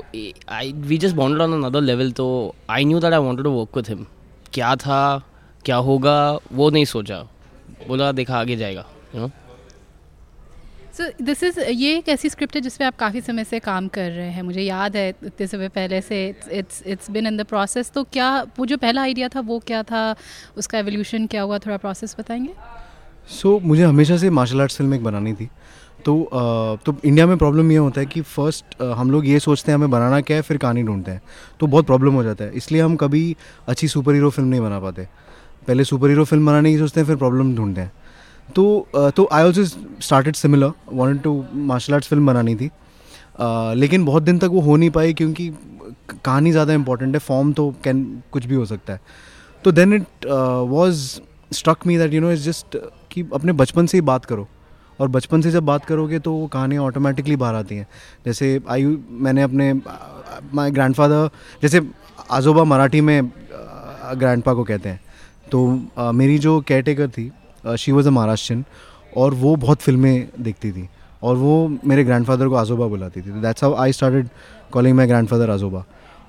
I 0.51 0.73
we 0.73 0.99
just 0.99 1.17
bonded 1.17 1.43
on 1.43 1.53
another 1.55 1.81
level 1.81 2.11
तो 2.13 2.55
I 2.71 2.85
knew 2.85 3.01
that 3.01 3.13
I 3.13 3.21
wanted 3.21 3.45
to 3.45 3.51
work 3.51 3.77
with 3.77 3.89
him 3.89 4.07
क्या 4.53 4.75
था, 4.77 5.23
क्या 5.65 5.77
होगा, 5.77 6.39
वो 6.53 6.71
नहीं 6.71 6.85
सोचा। 6.85 7.21
बोला, 7.89 8.11
देखा, 8.13 8.39
आगे 8.39 8.57
जाएगा 8.57 8.85
you 9.15 9.21
know 9.21 9.31
so 10.97 11.05
this 11.23 11.43
is 11.43 11.59
ये 11.61 11.97
एक 11.97 12.09
ऐसी 12.09 12.29
स्क्रिप्ट 12.29 12.55
है 12.57 12.61
जिस 12.63 12.77
पर 12.77 12.85
आप 12.85 12.97
काफ़ी 12.97 13.21
समय 13.21 13.45
से 13.45 13.59
काम 13.61 13.89
कर 13.89 14.11
रहे 14.11 14.31
हैं। 14.31 14.43
मुझे 14.43 14.61
याद 14.61 14.97
है 14.97 15.09
इतने 15.09 15.47
समय 15.47 15.69
पहले 15.69 16.01
से 16.01 16.19
it's 16.53 16.83
it's 16.87 17.11
been 17.11 17.27
in 17.27 17.37
the 17.37 17.45
process 17.47 17.91
तो 17.91 18.05
क्या 18.13 18.31
वो 18.59 18.67
जो 18.67 18.77
पहला 18.77 19.03
आइडिया 19.03 19.29
था 19.29 19.41
वो 19.41 19.59
क्या 19.67 19.83
था? 19.83 20.15
उसका 20.57 20.79
एवोल्यूशन 20.79 21.27
क्या 21.27 21.43
हुआ? 21.43 21.59
थोड़ा 21.59 21.77
प्रोसेस 21.77 22.17
बताएँगे? 22.21 22.53
सो 23.29 23.57
so, 23.57 23.65
मुझे 23.65 23.83
हमेशा 23.85 24.17
से 24.17 24.31
मार्शल 24.31 24.61
आर्ट्स 24.61 24.77
फ़िल्म 24.77 24.95
एक 24.95 25.05
बनानी 25.05 25.33
थी। 25.35 25.49
तो 26.05 26.23
आ, 26.23 26.77
तो 26.77 26.97
इंडिया 27.05 27.27
में 27.27 27.37
प्रॉब्लम 27.39 27.73
ये 27.73 27.79
होता 27.79 28.01
है 28.01 28.07
कि 28.07 28.21
फ़र्स्ट 28.23 28.83
हम 28.83 29.11
लोग 29.11 29.27
ये 29.27 29.39
सोचते 29.41 29.73
हैं 29.73 29.79
हमें 29.79 29.91
बनाना 29.91 30.21
क्या 30.21 30.37
है 30.37 30.43
फिर 30.43 30.57
कहानी 30.57 30.83
ढूंढते 30.83 31.11
हैं। 31.11 31.23
तो 31.61 31.67
बहुत 31.67 31.87
प्रॉब्लम 31.87 32.15
हो 32.15 32.23
जाता 32.23 32.45
है। 32.45 32.55
इसलिए 32.55 32.83
हम 32.83 32.97
कभी 32.97 33.37
अच्छी 33.69 33.89
सुपर 33.89 34.15
हीरो 34.15 34.31
फ़िल्म 34.31 34.49
नहीं 34.49 34.61
बना 34.61 34.81
पाते। 34.81 35.09
पहले 35.67 35.85
सुपर 35.85 36.09
हीरो 36.09 36.25
फ़िल्म 36.25 36.47
बनाने 36.47 36.73
की 36.73 36.79
सोचते 36.79 37.01
हैं 37.01 37.07
फिर 37.07 37.17
प्रॉब्लम 37.17 37.55
ढूंढते 37.57 37.81
हैं। 37.81 37.93
तो 38.55 39.11
तो 39.17 39.29
I 39.33 39.45
also 39.45 39.65
started 39.65 40.37
similar 40.37 40.73
want 40.93 41.23
to 41.23 41.45
martial 41.55 41.95
arts 41.95 42.09
film 42.09 42.27
बनानी 42.27 42.55
थी। 42.57 42.71
लेकिन 43.77 44.05
बहुत 44.05 44.23
दिन 44.23 44.39
तक 44.39 44.49
वो 44.53 44.61
हो 44.61 44.77
नहीं 44.77 44.91
पाई 44.91 45.13
क्योंकि 45.15 45.49
कहानी 46.25 46.53
ज़्यादा 46.53 46.73
इंपॉर्टेंट 46.73 47.15
है 47.15 47.19
फॉर्म 47.21 47.53
तो 47.53 47.71
कैन 47.85 48.05
कुछ 48.33 48.47
भी 48.47 48.55
हो 48.55 48.67
सकता 48.67 48.93
है। 48.93 49.01
तो 49.65 49.73
then 49.73 49.93
it 49.95 50.27
was 50.27 51.05
struck 51.51 51.87
me 51.87 51.97
that 51.99 52.15
you 52.15 52.21
know 52.21 52.31
is 52.33 52.45
just 52.45 52.77
कि 53.13 53.29
अपने 53.35 53.53
बचपन 53.55 53.87
से 53.87 53.97
ही 53.97 54.03
बात 54.03 54.25
करो। 54.25 54.49
और 55.01 55.09
बचपन 55.09 55.41
से 55.43 55.51
जब 55.51 55.63
बात 55.65 55.85
करोगे 55.85 56.19
तो 56.19 56.33
वो 56.33 56.47
कहानियाँ 56.49 56.83
ऑटोमेटिकली 56.83 57.37
बाहर 57.37 57.55
आती 57.55 57.77
हैं। 57.77 57.87
जैसे 58.27 58.61
आई 58.71 58.85
मैंने 59.11 59.43
अपने 59.43 59.73
माई 60.55 60.71
ग्रैंड 60.71 60.95
फादर 60.95 61.29
जैसे 61.63 61.81
आजोबा 62.31 62.65
मराठी 62.65 63.01
में 63.01 63.31
ग्रैंडपा 64.09 64.51
uh, 64.51 64.57
को 64.57 64.65
कहते 64.65 64.89
हैं। 64.89 65.01
तो 65.51 66.13
मेरी 66.13 66.39
जो 66.39 66.61
केयर 66.61 66.83
टेकर 66.83 67.09
थी 67.09 67.31
शी 67.79 67.93
वॉज़ 67.93 68.09
अ 68.09 68.11
महाराष्ट्रन 68.11 68.65
और 69.17 69.35
वो 69.35 69.55
बहुत 69.57 69.81
फ़िल्में 69.81 70.29
देखती 70.41 70.73
थी 70.73 70.89
और 71.23 71.37
वो 71.37 71.57
मेरे 71.87 72.05
ग्रैंडफादर 72.05 72.49
को 72.49 72.55
आजोबा 72.55 72.87
बुलाती 72.87 73.21
थी। 73.21 73.41
That's 73.43 73.65
how 73.65 73.75
I 73.75 73.93
started 73.93 74.29
calling 74.73 74.97
my 74.97 75.07
grandfather 75.07 75.51
आजोबा 75.51 75.85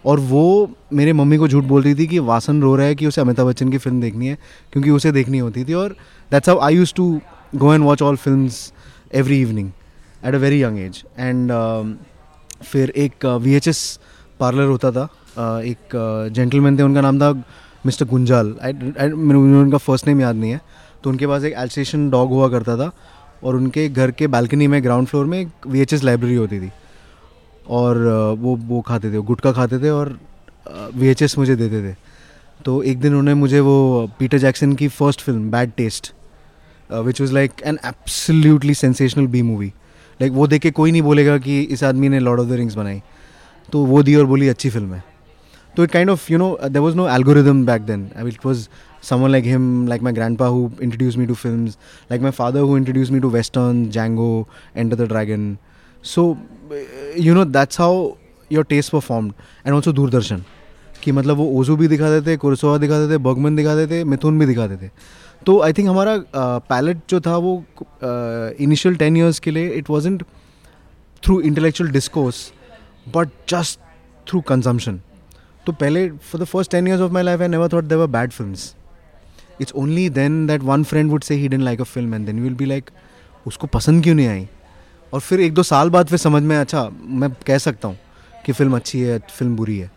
और 0.06 0.20
वो 0.20 0.70
मेरे 0.94 1.13
मम्मी 1.13 1.38
को 1.38 1.48
झूठ 1.48 1.63
बोलती 1.63 1.94
थी 1.96 2.08
कि 2.08 2.20
वासन 2.20 2.62
रो 2.62 2.75
रहा 2.75 2.86
है 2.88 2.96
कि 2.96 3.06
उसे 3.08 3.22
अमिताभ 3.22 3.48
बच्चन 3.48 3.70
की 3.70 3.77
फ़िल्म 3.77 4.01
देखनी 4.01 4.27
है 4.27 4.38
क्योंकि 4.74 4.89
उसे 4.89 5.12
देखनी 5.12 5.38
होती 5.38 5.63
थी 5.65 5.74
और 5.74 5.96
that's 6.32 6.50
how 6.50 6.60
I 6.60 6.75
use 6.75 6.94
to 6.96 7.10
go 7.56 7.74
and 7.74 7.84
watch 7.84 8.01
all 8.01 8.15
film 8.15 8.50
every 9.13 9.41
evening 9.41 9.72
at 10.25 10.34
a 10.34 10.38
very 10.38 10.63
young 10.63 10.79
age 10.79 11.03
and 11.20 11.51
फिर 12.63 12.89
एक 12.98 13.25
वी 13.41 13.53
एच 13.53 13.67
एस 13.67 14.00
पार्लर 14.39 14.65
होता 14.65 14.91
था 14.91 15.08
uh, 15.08 15.62
एक 15.65 16.29
जेंटलमैन 16.34 16.74
uh, 16.74 16.79
थे 16.79 16.84
उनका 16.84 17.01
नाम 17.01 17.20
था 17.20 17.32
मिस्टर 17.86 18.06
गुंजाल 18.06 18.48
उनका 18.48 19.77
फ़र्स्ट 19.77 20.08
नेम 20.08 20.22
याद 20.22 20.36
नहीं 20.36 20.51
है। 20.51 20.62
तो 21.04 21.10
उनके 21.10 21.27
पास 21.27 21.44
एक 21.44 21.54
एल्सेशन 21.58 22.10
डॉग 22.10 22.30
हुआ 22.30 22.50
करता 22.50 22.77
था 22.77 22.92
और 23.44 23.56
उनके 23.56 23.88
घर 23.89 24.12
के 24.12 24.27
बालकनी 24.27 24.68
में, 24.68 24.84
ग्राउंड 24.84 25.08
फ्लोर 25.08 25.25
में 25.25 25.39
एक 25.39 25.68
वीएचएस 25.68 26.04
लाइब्रेरी 26.04 26.36
होती 26.36 26.60
थी। 26.60 26.72
और 27.70 27.98
वो 28.39 28.56
वो 28.58 28.82
खाते 28.82 29.12
थे 29.13 29.18
गुटका 29.24 29.51
खाते 29.51 29.80
थे 29.80 29.89
और 29.89 30.18
वीएचएस 30.96 31.38
मुझे 31.38 31.56
देते 31.56 31.82
थे। 31.84 31.96
तो 32.66 32.82
एक 32.84 33.00
दिन 33.00 33.12
उन्होंने 33.12 33.34
मुझे 33.34 33.60
वो 33.60 34.10
पीटर 34.20 34.38
जैक्सन 34.38 34.74
की 34.75 34.88
first 34.89 35.22
film 35.22 35.50
bad 35.51 35.72
taste 35.77 36.12
which 36.89 37.22
was 37.22 37.34
like 37.34 37.62
an 37.66 37.77
absolutely 37.86 38.74
sensational 38.75 39.27
B 39.27 39.42
movie 39.42 39.68
like 40.20 40.32
वो 40.34 40.48
देख 40.48 40.62
के 40.62 40.72
कोई 40.72 40.92
नहीं 40.92 41.01
बोलेगा 41.01 41.38
कि 41.38 41.62
इस 41.62 41.84
आदमी 41.84 42.10
ने 42.10 42.20
लॉर्ड 42.20 42.39
ऑफ़ 42.39 42.48
द 42.48 42.54
रिंग्स 42.54 42.75
बनाई। 42.75 43.01
तो 43.70 43.84
वो 43.86 44.01
दी 44.04 44.16
और 44.16 44.25
बोली, 44.25 44.48
अच्छी 44.48 44.70
फ़िल्म 44.70 44.94
है। 44.94 45.04
तो 45.75 45.84
it 45.84 45.92
kind 45.92 46.10
of 46.10 46.32
you 46.32 46.38
know 46.38 46.58
there 46.63 46.82
was 46.82 46.96
no 46.96 47.08
algorithm 47.10 47.66
back 47.66 47.82
then 47.82 48.10
it 48.20 48.46
was 48.46 48.68
someone 49.01 49.32
like 49.32 49.44
him, 49.44 49.88
like 49.88 50.01
my 50.01 50.12
grandpa 50.12 50.50
who 50.50 50.72
introduced 50.82 51.18
me 51.18 51.25
to 51.27 51.36
films, 51.36 51.77
like 52.10 52.22
my 52.22 52.32
father 52.32 52.60
who 52.60 52.75
introduced 52.75 53.12
me 53.12 53.20
to 53.20 53.30
Western, 53.30 53.89
Django, 53.89 54.48
Enter 54.75 54.96
the 54.96 55.08
Dragon. 55.08 55.58
So, 56.01 56.38
you 57.16 57.34
know, 57.34 57.44
that's 57.44 57.75
how 57.75 58.18
your 58.50 58.63
tastes 58.63 58.94
were 58.94 59.01
formed. 59.01 59.34
And 59.66 59.75
also 59.75 59.92
Doordarshan. 59.92 60.44
कि 61.04 61.12
मतलब 61.12 61.38
वो 61.38 61.46
ओजू 61.60 61.75
भी 61.77 61.88
दिखाते 61.88 62.22
थे 62.25 62.36
कुरसोवा 62.38 62.77
दिखाते 62.77 63.12
थे 63.12 63.18
बगमन 63.24 63.56
दिखाते 63.56 63.86
थे 63.88 64.04
मिथुन 64.04 64.39
भी 64.39 64.46
दिखाते 64.46 64.77
थे 64.77 64.89
तो 65.46 65.60
आई 65.63 65.74
थिंक 65.74 65.89
हमारा 65.89 66.16
पैलेट 66.70 67.01
जो 67.10 67.20
था 67.22 67.36
वो 67.38 67.54
इनिशियल 68.66 68.96
टेन 68.96 69.18
ईयर्स 69.18 69.39
के 69.39 69.51
लिए 69.51 69.70
it 69.74 69.89
wasn't 69.89 70.24
through 71.24 71.39
intellectual 71.50 71.92
discourse 71.92 72.42
but 73.16 73.30
just 73.50 73.80
through 74.30 74.42
consumption 74.50 75.00
तो 75.66 75.72
पहले 75.74 76.10
for 76.10 76.42
the 76.42 76.46
first 76.46 76.72
ten 76.72 76.88
years 76.88 77.01
of 77.01 77.12
my 77.13 77.24
life 77.24 77.42
I 77.42 77.48
never 77.48 77.70
thought 77.74 77.84
there were 77.94 78.08
bad 78.18 78.32
films 78.32 78.74
it's 79.62 79.74
only 79.76 80.10
then 80.10 80.46
that 80.48 80.64
one 80.64 80.84
friend 80.84 81.12
would 81.12 81.24
say 81.24 81.36
he 81.36 81.48
didn't 81.48 81.64
like 81.64 81.82
a 81.82 81.84
film 81.84 82.16
and 82.16 82.26
then 82.26 82.40
will 82.40 82.54
be 82.54 82.66
like 82.66 82.90
उसको 83.46 83.68
पसंद 83.68 84.04
क्यों 84.04 84.16
नहीं 84.16 84.28
आई? 84.28 84.48
और 85.14 85.20
फिर 85.20 85.40
एक 85.42 85.54
दो 85.54 85.64
साल 85.64 85.90
बाद 85.90 86.08
फिर 86.08 86.18
समझ 86.20 86.42
में 86.44 86.58
अच्छा 86.58 86.90
मैं 87.04 87.30
कह 87.48 87.58
सकता 87.58 87.88
हूँ 87.88 87.98
कि 88.46 88.52
फ़िल्म 88.54 88.76
अच्छी 88.76 89.00
है 89.00 89.20
फ़िल्म 89.20 89.56
बुरी 89.56 89.78
है. 89.78 89.92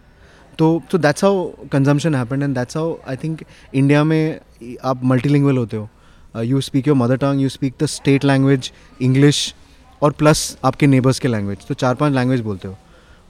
तो 0.59 0.83
तो 0.91 0.99
that's 0.99 1.25
how 1.25 1.45
consumption 1.73 2.15
happen 2.15 2.43
and 2.43 2.55
that's 2.55 2.77
how 2.77 2.95
I 3.09 3.17
think 3.17 3.43
India 3.75 4.03
में 4.05 4.41
आप 4.85 5.05
मल्टीलिंगुअल 5.05 5.57
होते 5.57 5.77
हो। 5.77 6.43
You 6.43 6.61
speak 6.61 6.89
your 6.89 6.97
mother 6.97 7.17
tongue 7.17 7.41
you 7.41 7.49
speak 7.49 7.75
the 7.83 7.87
state 7.87 8.25
language 8.25 8.73
English 9.03 9.55
और 10.03 10.13
प्लस 10.13 10.57
आपके 10.65 10.87
नेबर्स 10.87 11.19
के 11.19 11.29
लैंग्वेज 11.29 11.67
तो 11.69 11.75
चार 11.75 11.95
पाँच 11.95 12.15
लैंग्वेज 12.15 12.41
बोलते 12.41 12.69
हो। 12.69 12.77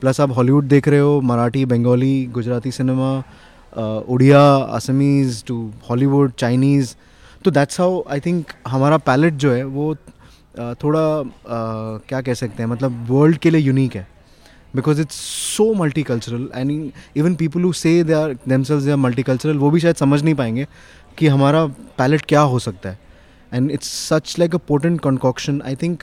प्लस 0.02 0.20
आप 0.20 0.30
हॉलीवुड 0.30 0.64
देख 0.64 0.88
रहे 0.88 0.98
हो, 1.00 1.20
Marathi, 1.20 1.64
Bengali, 1.64 2.26
Gujarati 2.26 2.70
cinema 2.72 3.22
Oriya 3.72 4.40
Assamese 4.76 5.42
to 5.46 5.56
Hollywood 5.90 6.32
Chinese 6.38 6.94
तो 7.44 7.50
दैट्स 7.50 7.80
हाउ 7.80 8.02
आई 8.10 8.20
थिंक 8.20 8.52
हमारा 8.68 8.96
पैलेट 8.98 9.34
जो 9.34 9.52
है 9.52 9.64
वो 9.64 9.92
uh, 9.94 10.74
थोड़ा 10.82 11.02
uh, 11.20 12.08
क्या 12.08 12.20
कह 12.20 12.34
सकते 12.34 12.62
हैं 12.62 12.70
मतलब 12.70 13.06
वर्ल्ड 13.10 13.36
के 13.38 13.50
लिए 13.50 13.60
यूनिक 13.60 13.96
है। 13.96 14.06
Because 14.76 15.00
it's 15.00 15.14
so 15.56 15.72
multicultural 16.02 16.48
and 16.54 16.90
even 17.16 17.34
people 17.34 17.62
who 17.62 17.72
say 17.72 18.02
they 18.04 18.12
are 18.12 18.34
themselves 18.48 18.82
they 18.84 18.90
are 18.90 18.96
multicultural 19.22 19.58
वो 19.58 19.70
भी 19.70 19.80
शायद 19.80 19.96
समझ 19.96 20.22
नहीं 20.22 20.34
पाएँगे 20.34 20.66
कि 21.18 21.26
हमारा 21.26 21.64
पैलेट 21.98 22.22
क्या 22.28 22.40
हो 22.40 22.58
सकता 22.58 22.88
है। 22.88 22.98
And 23.52 23.70
it's 23.70 23.88
such 24.08 24.34
like 24.38 24.54
a 24.54 24.58
potent 24.68 25.00
concoction 25.00 25.60
I 25.66 25.76
think 25.82 26.02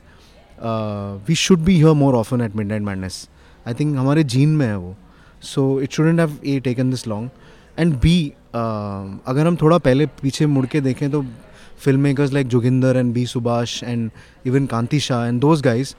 we 1.28 1.36
should 1.36 1.60
be 1.60 1.76
hear 1.76 1.94
more 1.96 2.16
often 2.16 2.42
at 2.42 2.56
midnight 2.68 2.82
madness 2.82 3.28
I 3.68 3.74
think 3.74 3.98
हमारे 3.98 4.24
जीन 4.36 4.56
में 4.56 4.66
है 4.66 4.78
वो। 4.78 4.96
So 5.44 5.80
it 5.82 5.92
shouldn't 5.94 6.20
have 6.20 6.38
a 6.46 6.60
taken 6.60 6.90
this 6.90 7.08
long 7.08 7.30
and 7.80 7.94
B 8.02 8.34
अगर 8.54 9.48
हम 9.48 9.56
थोड़ा 9.56 9.78
पहले 9.78 10.06
पीछे 10.22 10.46
मुड़ 10.46 10.66
के 10.66 10.82
देखें 10.82 11.10
तो 11.12 11.22
film 11.80 12.00
makers 12.02 12.34
like 12.34 12.48
Joginder 12.48 12.98
and 12.98 13.14
B 13.14 13.26
Subhash 13.26 13.82
and 13.84 14.10
even 14.46 14.66
Kanti 14.66 15.00
Shah 15.00 15.26
and 15.28 15.40
those 15.42 15.62
guys 15.62 15.94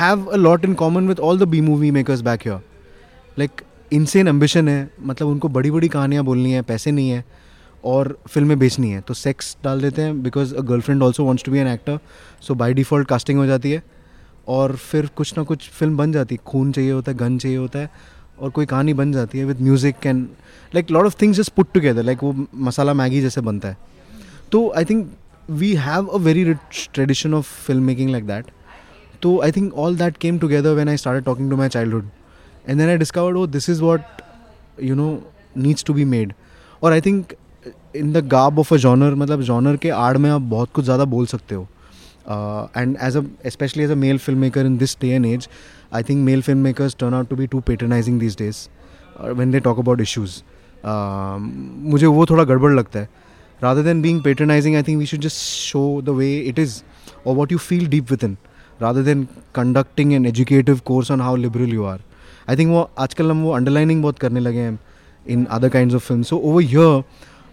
have 0.00 0.24
a 0.24 0.36
lot 0.36 0.64
in 0.64 0.74
common 0.74 1.08
with 1.08 1.20
all 1.20 1.38
the 1.38 1.48
B 1.48 1.60
movie 1.60 1.90
makers 1.90 2.20
back 2.20 2.46
your 2.46 2.62
like 3.38 3.62
insane 3.92 4.28
ambition 4.28 4.68
है 4.68 4.90
मतलब 5.00 5.28
उनको 5.28 5.48
बड़ी 5.48 5.70
बड़ी 5.70 5.88
कहानियाँ 5.88 6.24
बोलनी 6.24 6.52
है, 6.52 6.62
पैसे 6.62 6.90
नहीं 6.90 7.10
है, 7.10 7.24
और 7.84 8.18
फ़िल्में 8.28 8.58
बेचनी 8.58 8.90
है। 8.90 9.00
तो 9.00 9.14
सेक्स 9.14 9.56
डाल 9.64 9.80
देते 9.80 10.02
हैं 10.02 10.22
because 10.22 10.54
a 10.54 10.60
girlfriend 10.60 11.02
also 11.02 11.24
wants 11.24 11.44
to 11.44 11.52
be 11.52 11.58
an 11.58 11.68
actor 11.68 11.98
so 12.42 12.54
by 12.54 12.74
default 12.74 13.08
casting 13.08 13.38
हो 13.38 13.46
जाती 13.46 13.70
है। 13.70 13.82
और 14.48 14.74
फिर 14.76 15.06
कुछ 15.16 15.36
ना 15.38 15.42
कुछ 15.44 15.68
फ़िल्म 15.70 15.96
बन 15.96 16.12
जाती 16.12 16.34
है। 16.34 16.40
खून 16.46 16.72
चाहिए 16.72 16.90
होता 16.92 17.12
है, 17.12 17.18
गन 17.18 17.38
चाहिए 17.38 17.56
होता 17.56 17.78
है 17.78 17.90
और 18.40 18.50
कोई 18.50 18.66
कहानी 18.66 18.94
बन 18.94 19.12
जाती 19.12 19.38
है 19.38 19.44
with 19.44 19.60
music 19.60 20.06
and 20.06 20.26
like 20.74 20.90
lot 20.90 21.06
of 21.06 21.16
things 21.22 21.36
just 21.36 21.52
put 21.52 21.72
together 21.74 22.02
like 22.02 22.22
वो 22.22 22.34
मसाला 22.66 22.94
मैगी 22.94 23.20
जैसे 23.20 23.40
बनता 23.40 23.68
है। 23.68 23.76
तो 24.52 24.68
I 24.76 24.84
think 24.84 25.10
we 25.50 25.72
have 25.76 26.06
a 26.06 26.18
very 26.18 26.44
rich 26.44 26.88
tradition 26.94 27.34
of 27.34 27.52
film 27.66 27.82
making 27.84 28.10
like 28.10 28.26
that 28.26 28.46
तो 29.22 29.40
I 29.42 29.52
think 29.52 29.74
all 29.74 29.96
that 29.96 30.16
came 30.16 30.38
together 30.38 30.74
when 30.74 30.88
I 30.88 30.96
start 30.96 31.24
talking 31.24 31.50
to 31.50 31.56
my 31.56 31.68
childhood 31.68 32.08
and 32.68 32.78
then 32.78 32.88
I 32.88 32.96
discovered 32.96 33.36
वो 33.36 33.46
this 33.46 33.70
is 33.70 33.82
what 33.82 34.22
you 34.82 34.94
know 34.94 35.10
needs 35.56 35.84
to 35.84 35.94
be 35.94 36.04
made 36.04 36.32
और 36.82 36.92
I 36.92 37.00
think 37.00 37.32
in 37.96 38.12
the 38.12 38.26
garb 38.28 38.58
of 38.58 38.74
a 38.74 38.76
genre 38.76 39.14
मतलब 39.14 39.42
genre 39.42 39.76
के 39.76 39.90
आड़ 39.90 40.16
में 40.16 40.30
आप 40.30 40.40
बहुत 40.40 40.70
कुछ 40.74 40.84
ज़्यादा 40.84 41.04
बोल 41.06 41.26
सकते 41.26 41.54
हो। 41.54 41.68
And 42.76 42.96
as 43.02 43.16
a 43.16 43.22
specially 43.46 43.84
as 43.84 43.90
a 43.90 43.94
male 43.94 44.18
film 44.18 44.40
maker 44.40 44.66
in 44.66 44.76
this 44.78 44.96
day 45.00 45.08
and 45.08 45.26
age 45.26 45.48
I 45.91 46.01
think 46.01 46.19
male 46.19 46.41
filmmakers 46.41 46.97
turn 46.97 47.13
out 47.13 47.29
to 47.29 47.35
be 47.35 47.47
too 47.47 47.61
patronizing 47.61 48.19
these 48.19 48.35
days 48.35 48.69
uh, 49.17 49.33
when 49.33 49.51
they 49.51 49.59
talk 49.59 49.77
about 49.77 50.01
issues. 50.01 50.41
मुझे 50.85 52.07
वो 52.15 52.25
थोड़ा 52.29 52.43
गड़बड़ 52.43 52.71
लगता 52.73 52.99
है 52.99 53.09
rather 53.63 53.83
than 53.87 54.01
being 54.05 54.21
patronizing 54.23 54.75
I 54.75 54.81
think 54.87 54.99
we 55.01 55.05
should 55.09 55.21
just 55.25 55.43
show 55.67 56.01
the 56.07 56.13
way 56.13 56.31
it 56.51 56.57
is 56.63 56.73
or 57.23 57.35
what 57.35 57.53
you 57.55 57.59
feel 57.65 57.85
deep 57.93 58.09
within 58.13 58.37
rather 58.81 59.03
than 59.09 59.27
conducting 59.59 60.13
an 60.17 60.25
educative 60.31 60.83
course 60.89 61.11
on 61.15 61.23
how 61.27 61.35
liberal 61.43 61.75
you 61.77 61.85
are 61.91 61.99
I 62.47 62.57
think 62.61 62.71
वो 62.71 62.89
आजकल 63.05 63.31
हम 63.31 63.43
वो 63.43 63.57
underlining 63.59 64.01
बहुत 64.01 64.19
करने 64.19 64.39
लगे 64.39 64.59
हैं 64.59 64.79
in 65.35 65.45
other 65.57 65.69
kinds 65.69 65.97
of 65.99 66.03
films 66.03 66.33
so 66.33 66.41
over 66.51 66.61
here 66.73 67.03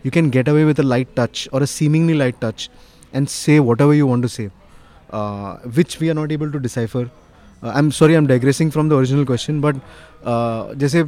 you 0.02 0.10
can 0.10 0.30
get 0.38 0.48
away 0.48 0.64
with 0.70 0.80
a 0.84 0.86
light 0.92 1.14
touch 1.20 1.46
or 1.52 1.62
a 1.62 1.66
seemingly 1.66 2.16
light 2.22 2.40
touch 2.40 2.68
and 3.12 3.30
say 3.36 3.60
whatever 3.68 3.94
you 3.94 4.06
want 4.06 4.22
to 4.22 4.28
say 4.28 4.50
uh, 5.10 5.56
which 5.78 6.00
we 6.00 6.10
are 6.10 6.14
not 6.14 6.32
able 6.32 6.50
to 6.50 6.58
decipher 6.58 7.04
I 7.65 7.79
am 7.79 7.89
sorry 7.89 8.13
I 8.13 8.17
am 8.17 8.27
digressing 8.27 8.71
from 8.71 8.89
the 8.89 8.93
original 8.93 9.25
question 9.25 9.61
but 9.61 9.75
जैसे 10.77 11.03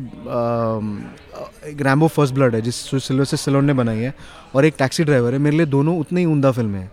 Rambo 1.83 2.07
first 2.07 2.33
blood 2.33 2.55
है, 2.55 2.61
जिस 2.61 2.75
silver 2.97 3.25
से 3.25 3.37
Stallone 3.37 3.65
ने 3.65 3.73
बनाई 3.73 3.97
है, 3.97 4.13
और 4.55 4.65
एक 4.65 4.75
taxi 4.79 5.03
driver 5.03 5.33
है, 5.33 5.39
मेरे 5.39 5.57
लिए 5.57 5.65
दोनों 5.67 5.97
उतनी 5.99 6.19
ही 6.19 6.25
उमदा 6.25 6.51
फ़िल्म 6.51 6.75
है। 6.75 6.91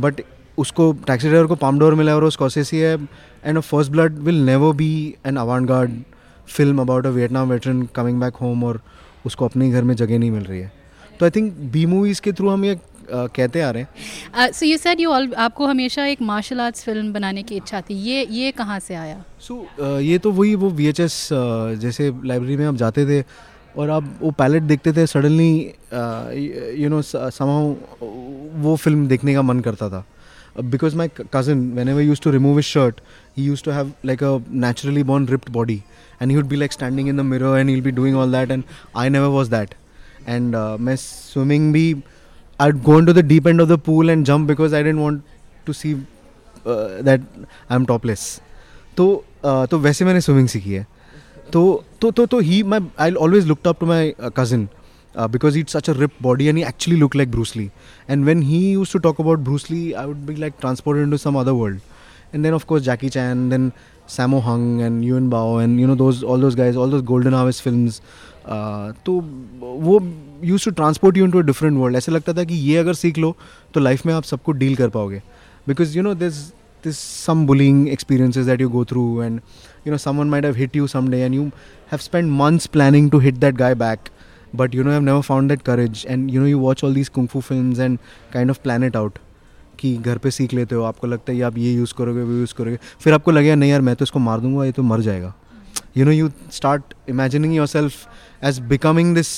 बट 0.00 0.20
उसको 0.58 0.92
टैक्सी 1.06 1.28
ड्राइवर 1.28 1.46
को 1.46 1.54
पामडोर 1.56 1.94
मिला 1.94 2.14
और 2.16 2.30
स्कॉसेसी 2.32 2.78
है 2.78 2.94
and 3.44 3.56
a 3.56 3.60
first 3.60 3.92
blood 3.92 4.18
will 4.18 4.44
never 4.46 4.74
be 4.76 4.92
an 5.26 5.36
avant 5.36 5.66
garde 5.66 5.90
film 6.48 6.80
about 6.80 7.06
a 7.06 7.10
Vietnam 7.10 7.50
veteran 7.50 7.82
coming 7.96 8.20
back 8.20 8.36
home 8.36 8.64
और 8.64 8.80
उसको 9.26 9.44
अपने 9.44 9.70
घर 9.70 9.82
में 9.82 9.94
जगह 9.94 10.18
नहीं 10.18 10.30
मिल 10.30 10.42
रही 10.42 10.60
है। 10.60 10.72
तो 11.20 11.26
आई 11.26 11.30
थिंक 11.30 11.52
बी 11.72 11.84
मूवीज़ 11.86 12.20
के 12.22 12.32
थ्रू 12.32 12.48
हम 12.48 12.64
ये 12.64 12.78
कहते 13.10 13.60
आ 13.60 13.70
रहे 13.70 13.82
हैं। 13.82 14.50
सो 14.52 14.66
यू 14.66 14.76
सेड 14.78 15.00
यू 15.00 15.10
आपको 15.10 15.66
हमेशा 15.66 16.06
एक 16.06 16.22
मार्शल 16.22 16.60
आर्ट्स 16.60 16.84
फ़िल्म 16.84 17.12
बनाने 17.12 17.42
की 17.42 17.56
इच्छा 17.56 17.80
थी। 17.80 17.94
ये 18.02 18.26
ये 18.30 18.50
कहाँ 18.52 18.78
से 18.80 18.94
आया? 18.94 19.22
सो 19.40 19.54
so, 19.54 19.84
uh, 19.84 20.00
ये 20.00 20.18
तो 20.18 20.32
वही 20.32 20.54
वो 20.54 20.70
वी 20.70 20.92
uh, 20.92 21.08
जैसे 21.80 22.12
लाइब्रेरी 22.24 22.56
में 22.56 22.66
आप 22.66 22.74
जाते 22.76 23.06
थे 23.06 23.24
और 23.76 23.90
आप 23.90 24.16
वो 24.20 24.30
पैलेट 24.38 24.62
देखते 24.62 24.92
थे 24.92 25.06
सडनली 25.06 25.52
यू 26.82 26.88
नो 26.88 27.02
समाउ 27.02 27.74
वो 28.62 28.74
फ़िल्म 28.76 29.06
देखने 29.08 29.34
का 29.34 29.42
मन 29.42 29.60
करता 29.60 29.88
था। 29.88 30.04
Because 30.60 30.96
my 30.96 31.08
cousin 31.34 31.60
whenever 31.88 32.02
use 32.02 32.20
to 32.22 32.30
remove 32.30 32.58
his 32.58 32.66
shirt 32.66 33.00
he 33.38 33.44
use 33.44 33.62
to 33.64 33.70
have 33.70 33.92
like 34.04 34.22
a 34.24 34.38
naturally 34.64 35.02
born 35.02 35.26
ripped 35.28 35.50
body 35.52 35.74
and 36.22 36.30
he 36.30 36.36
would 36.36 36.46
be 36.48 36.56
like 36.56 36.72
standing 36.72 37.08
in 37.08 37.16
the 37.16 37.20
mirror 37.20 37.58
and 37.58 37.82
be 37.82 37.90
doing 37.90 38.16
all 38.16 38.32
that 38.32 38.50
and 38.50 38.64
I 38.96 39.08
never 39.08 39.28
was 39.28 39.50
that 39.50 39.74
and 40.28 40.56
मैं 40.80 40.96
swimming 40.96 41.72
भी 41.72 41.94
I'd 42.59 42.83
go 42.83 42.97
into 42.97 43.13
the 43.13 43.23
deep 43.23 43.47
end 43.47 43.61
of 43.61 43.67
the 43.67 43.77
pool 43.77 44.09
and 44.09 44.25
jump 44.25 44.47
because 44.47 44.73
I 44.73 44.83
didn't 44.83 45.01
want 45.01 45.23
to 45.65 45.73
see 45.73 45.95
uh, 46.65 47.01
that 47.01 47.21
I'm 47.69 47.85
topless. 47.85 48.27
तो 48.97 49.05
uh, 49.43 49.65
तो 49.71 49.79
वैसे 49.79 50.05
मैंने 50.05 50.21
swimming 50.21 50.47
सीखी 50.47 50.73
है 50.73 50.85
तो 51.53 51.61
तो 52.01 52.11
तो 52.11 52.25
तो 52.25 52.39
he 52.47 52.61
my 52.63 52.89
I 52.99 53.13
always 53.25 53.47
looked 53.47 53.67
up 53.67 53.79
to 53.79 53.85
my 53.85 54.13
cousin 54.37 54.67
uh, 55.17 55.27
because 55.27 55.55
he'd 55.55 55.69
such 55.69 55.87
a 55.87 55.93
ripped 55.93 56.21
body 56.21 56.47
and 56.47 56.57
he 56.57 56.63
actually 56.63 56.97
looked 56.97 57.15
like 57.15 57.31
Bruce 57.31 57.55
Lee. 57.55 57.71
And 58.07 58.25
when 58.25 58.43
he 58.43 58.71
used 58.71 58.91
to 58.91 58.99
talk 58.99 59.19
about 59.19 59.43
Bruce 59.43 59.69
Lee, 59.69 59.95
I 59.95 60.05
would 60.05 60.25
be 60.25 60.35
like 60.35 60.59
transported 60.59 61.03
into 61.03 61.17
some 61.17 61.35
other 61.35 61.55
world. 61.55 61.79
And 62.33 62.45
then 62.45 62.53
of 62.53 62.67
course 62.67 62.83
Jackie 62.83 63.09
Chan, 63.09 63.49
then 63.49 63.73
Sammo 64.07 64.41
Hung 64.41 64.81
and 64.81 65.03
Yuen 65.03 65.29
Bao 65.29 65.63
and 65.63 65.79
you 65.79 65.87
know 65.87 65.95
those 65.95 66.23
all 66.23 66.37
those 66.37 66.55
guys, 66.55 66.75
all 66.75 66.87
those 66.87 67.01
Golden 67.01 67.33
Harvest 67.33 67.61
films. 67.61 68.01
तो 68.46 69.12
वो 69.80 69.98
use 70.44 70.64
to 70.64 70.70
transport 70.70 71.16
you 71.16 71.24
into 71.30 71.38
a 71.38 71.42
different 71.42 71.78
world 71.78 71.96
ऐसा 71.96 72.12
लगता 72.12 72.32
था 72.32 72.44
कि 72.44 72.54
ये 72.54 72.76
अगर 72.76 72.94
सीख 72.94 73.18
लो 73.18 73.34
तो 73.74 73.80
लाइफ 73.80 74.06
में 74.06 74.12
आप 74.14 74.24
सबको 74.24 74.52
डील 74.52 74.76
कर 74.76 74.88
पाओगे। 74.88 75.22
Because 75.68 75.96
you 75.96 76.02
know 76.02 76.14
this 76.14 76.38
this 76.84 76.98
some 76.98 77.46
bullying 77.46 77.88
experiences 77.88 78.46
that 78.46 78.60
you 78.60 78.68
go 78.68 78.84
through 78.84 79.22
and 79.22 79.40
you 79.86 79.92
know 79.92 79.98
someone 79.98 80.30
might 80.30 80.46
have 80.46 80.56
hit 80.56 80.76
you 80.76 80.86
some 80.86 81.08
day 81.08 81.20
and 81.20 81.34
you 81.34 81.42
have 81.92 81.98
spend 81.98 82.30
months 82.32 82.66
planning 82.66 83.10
to 83.10 83.18
hit 83.18 83.34
that 83.34 83.54
guy 83.54 83.74
back 83.74 84.08
but 84.56 84.74
you 84.74 84.84
know 84.84 84.90
have 84.90 85.02
never 85.02 85.20
found 85.22 85.48
that 85.48 85.62
courage 85.62 86.04
and 86.08 86.30
you 86.30 86.40
know 86.40 86.46
you 86.46 86.58
watch 86.58 86.84
all 86.84 86.94
these 86.94 87.08
kung fu 87.08 87.40
film 87.40 87.80
and 87.82 87.98
kind 88.32 88.50
of 88.50 88.58
planned 88.62 88.96
out 88.96 89.18
कि 89.78 89.96
घर 89.96 90.18
पर 90.18 90.30
सीख 90.30 90.52
लेते 90.54 90.74
हो, 90.74 90.82
आपको 90.82 91.06
लगता 91.06 91.32
है 91.32 91.36
ये 91.38 91.44
आप 91.44 91.56
ये 91.58 91.72
यूज़ 91.72 91.94
करोगे, 91.98 92.22
वो 92.22 92.32
यूज़ 92.32 92.54
करोगे। 92.54 92.78
फिर 93.00 93.14
आपको 93.14 93.30
लगेगा, 93.30 93.54
नहीं 93.54 93.70
यार, 93.70 93.80
मैं 93.80 93.94
तो 93.96 94.04
इसको 94.04 94.18
मार 94.18 94.40
दूँगा, 94.40 94.64
ये 94.64 94.72
तो 94.72 94.82
मर 94.82 95.00
जाएगा। 95.00 95.32
You 95.96 96.04
know 96.04 96.10
you 96.10 96.30
start 96.52 96.94
imagining 97.08 97.54
yourself 97.66 98.44
as 98.44 98.58
becoming 98.68 99.14
this 99.14 99.28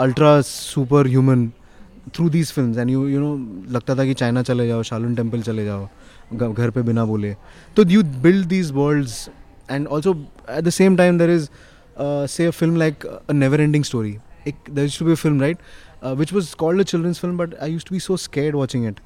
ultra 0.00 0.40
superhuman 1.06 1.50
through 2.14 2.28
these 2.30 2.52
film 2.52 2.80
and 2.80 2.90
you 2.90 3.06
you 3.08 3.20
know 3.20 3.36
लगता 3.72 3.94
था 3.96 4.04
कि 4.04 4.14
चाइना 4.14 4.42
चले 4.42 4.66
जाओ 4.68 4.82
शालून 4.82 5.14
टेंपल 5.14 5.42
चले 5.42 5.64
जाओ 5.64 5.88
घर 6.52 6.70
पे 6.70 6.82
बिना 6.82 7.04
बोले। 7.04 7.34
तो 7.76 7.84
you 7.88 8.02
build 8.22 8.46
these 8.48 8.70
worlds 8.72 9.28
and 9.70 9.86
also 9.86 10.14
at 10.50 10.64
the 10.64 10.70
same 10.70 10.96
time 10.96 11.18
there 11.18 11.30
is 11.30 11.48
say 12.32 12.50
film 12.50 12.76
like 12.76 13.06
a 13.06 13.32
never 13.32 13.60
ending 13.60 13.84
story 13.84 14.16
एक 14.48 14.70
there 14.70 14.84
is 14.84 14.98
to 14.98 15.04
be 15.04 15.14
film 15.14 15.40
right 15.40 15.58
which 16.18 16.32
was 16.32 16.54
called 16.58 16.80
a 16.80 16.84
children's 16.84 17.18
film 17.20 17.36
but 17.38 17.54
I 17.54 17.72
use 17.72 17.84
to 17.84 17.94
be 17.94 18.00
so 18.00 18.16
scared 18.16 18.56
watching 18.56 18.86
it 18.88 19.00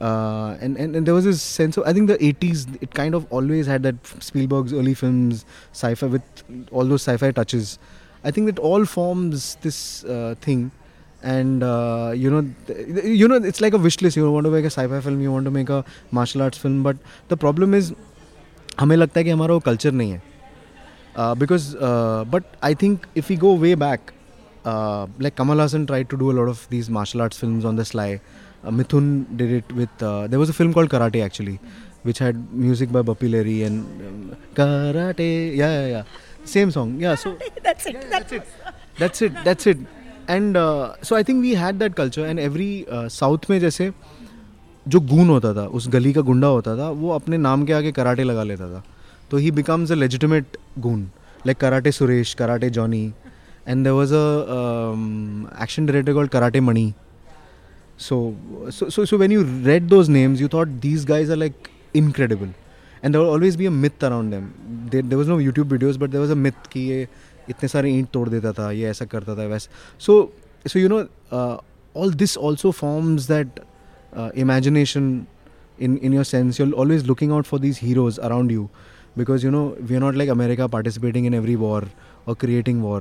uh, 0.00 0.56
and, 0.60 0.76
and 0.76 0.94
and 0.94 1.06
there 1.06 1.14
was 1.14 1.24
this 1.24 1.42
sense 1.42 1.76
of 1.76 1.84
I 1.86 1.92
think 1.92 2.08
the 2.08 2.18
80s 2.18 2.82
it 2.82 2.94
kind 2.94 3.14
of 3.14 3.26
always 3.30 3.66
had 3.66 3.82
that 3.82 3.94
Spielberg's 4.20 4.72
early 4.72 4.94
films 4.94 5.44
sci-fi 5.72 6.06
with 6.06 6.22
all 6.70 6.84
those 6.84 7.02
sci-fi 7.02 7.30
touches 7.30 7.78
I 8.24 8.30
think 8.30 8.46
that 8.46 8.58
all 8.58 8.84
forms 8.84 9.56
this 9.62 10.04
uh, 10.04 10.34
thing 10.40 10.70
and 11.22 11.62
uh, 11.62 12.12
you 12.14 12.30
know 12.30 12.42
th- 12.66 13.04
you 13.04 13.26
know 13.26 13.36
it's 13.36 13.60
like 13.60 13.72
a 13.72 13.78
wish 13.78 14.00
list 14.02 14.16
you 14.16 14.30
want 14.30 14.44
to 14.44 14.50
make 14.50 14.64
a 14.64 14.70
sci-fi 14.70 15.00
film 15.00 15.20
you 15.22 15.32
want 15.32 15.46
to 15.46 15.50
make 15.50 15.70
a 15.70 15.84
martial 16.10 16.42
arts 16.42 16.58
film 16.58 16.82
but 16.82 16.96
the 17.28 17.36
problem 17.36 17.74
is 17.74 17.94
हमें 18.80 18.96
लगता 18.96 19.20
है 19.20 19.24
कि 19.24 19.30
हमारा 19.30 19.54
वो 19.54 19.60
culture 19.66 19.92
नहीं 19.92 20.10
है 20.10 20.22
because 21.40 21.74
but 22.32 22.44
I 22.64 22.74
think 22.82 23.06
if 23.16 23.30
you 23.30 23.36
go 23.38 23.56
way 23.58 23.74
back 23.82 24.10
Like 25.19 25.35
Kamal 25.35 25.57
Hassan 25.59 25.85
tried 25.87 26.09
to 26.09 26.17
do 26.17 26.31
a 26.31 26.33
lot 26.33 26.47
of 26.47 26.67
these 26.69 26.89
martial 26.89 27.21
arts 27.21 27.37
films 27.37 27.65
on 27.65 27.75
the 27.75 27.85
sly. 27.85 28.19
Uh, 28.63 28.69
Mithun 28.69 29.25
did 29.37 29.51
it 29.51 29.71
with. 29.73 30.03
Uh, 30.03 30.27
there 30.27 30.39
was 30.39 30.49
a 30.49 30.53
film 30.53 30.73
called 30.73 30.89
Karate 30.89 31.23
actually, 31.23 31.59
which 32.03 32.19
had 32.19 32.51
music 32.53 32.91
by 32.91 33.01
Bappi 33.01 33.29
Lahiri 33.29 33.65
and 33.65 34.01
um, 34.07 34.37
Karate. 34.53 35.55
Yeah, 35.55 35.81
yeah, 35.81 35.87
yeah. 35.87 36.03
Same 36.45 36.71
song. 36.71 36.99
Yeah. 36.99 37.15
So 37.15 37.37
That's 37.63 37.85
it. 37.87 37.93
Yeah, 37.93 38.09
That's 38.09 38.31
it. 38.31 38.43
that's 38.99 39.21
it. 39.21 39.33
That's 39.43 39.65
it. 39.67 39.77
And 40.27 40.55
uh, 40.55 40.95
so 41.01 41.15
I 41.15 41.23
think 41.23 41.41
we 41.41 41.55
had 41.55 41.79
that 41.79 41.95
culture 41.95 42.25
and 42.25 42.39
every 42.39 42.85
uh, 42.87 43.07
south 43.09 43.49
में 43.49 43.59
जैसे 43.59 43.91
जो 44.87 44.99
goon 44.99 45.29
होता 45.29 45.53
था 45.53 45.65
उस 45.77 45.87
गली 45.93 46.11
का 46.13 46.21
गुंडा 46.27 46.47
होता 46.47 46.75
था 46.77 46.89
वो 47.01 47.09
अपने 47.13 47.37
नाम 47.37 47.65
के 47.65 47.73
आगे 47.73 47.91
कराटे 47.91 48.23
लगा 48.23 48.43
लेता 48.43 48.69
था 48.73 48.83
तो 49.31 49.37
he 49.37 49.51
becomes 49.57 49.91
a 49.91 49.95
legitimate 49.95 50.57
goon 50.85 51.01
like 51.47 51.57
karate 51.57 51.91
Suresh 51.91 52.33
karate 52.39 52.69
Johnny 52.77 53.03
and 53.66 53.84
there 53.84 53.94
was 53.94 54.12
a 54.12 54.52
um, 54.56 55.50
action 55.56 55.86
director 55.86 56.12
called 56.12 56.30
Karate 56.30 56.62
Mani. 56.62 56.94
So, 57.96 58.36
so, 58.70 58.88
so, 58.88 59.04
so 59.04 59.16
when 59.16 59.30
you 59.30 59.42
read 59.42 59.88
those 59.88 60.08
names, 60.08 60.40
you 60.40 60.48
thought 60.48 60.80
these 60.80 61.04
guys 61.04 61.30
are 61.30 61.36
like 61.36 61.70
incredible, 61.94 62.48
and 63.02 63.14
there 63.14 63.20
will 63.20 63.30
always 63.30 63.56
be 63.56 63.66
a 63.66 63.70
myth 63.70 64.02
around 64.02 64.30
them. 64.30 64.52
There, 64.90 65.02
there 65.02 65.18
was 65.18 65.28
no 65.28 65.38
YouTube 65.38 65.64
videos, 65.76 65.98
but 65.98 66.10
there 66.10 66.20
was 66.20 66.30
a 66.30 66.36
myth 66.36 66.68
कि 66.70 66.80
ये 66.90 67.08
इतने 67.50 67.68
सारे 67.68 67.90
ईंट 67.98 68.08
तोड़ 68.12 68.28
देता 68.28 68.52
था 68.52 68.70
ये 68.72 68.88
ऐसा 68.90 69.04
करता 69.04 69.36
था 69.36 69.46
वैसा 69.48 69.68
so 69.98 70.30
so 70.66 70.78
you 70.78 70.88
know 70.88 71.08
uh, 71.30 71.56
all 71.94 72.10
this 72.10 72.36
also 72.36 72.72
forms 72.72 73.26
that 73.28 73.60
uh, 74.14 74.30
imagination 74.34 75.26
in 75.78 75.96
in 75.98 76.12
your 76.12 76.24
sense 76.24 76.58
you're 76.58 76.72
always 76.84 77.06
looking 77.10 77.32
out 77.32 77.46
for 77.46 77.58
these 77.58 77.78
heroes 77.78 78.18
around 78.28 78.50
you 78.56 78.68
because 79.16 79.44
you 79.46 79.50
know 79.50 79.64
we 79.88 79.96
are 79.96 80.00
not 80.06 80.18
like 80.22 80.32
America 80.36 80.68
participating 80.68 81.24
in 81.30 81.34
every 81.34 81.56
war 81.56 81.82
or 82.26 82.34
creating 82.34 82.82
war 82.82 83.00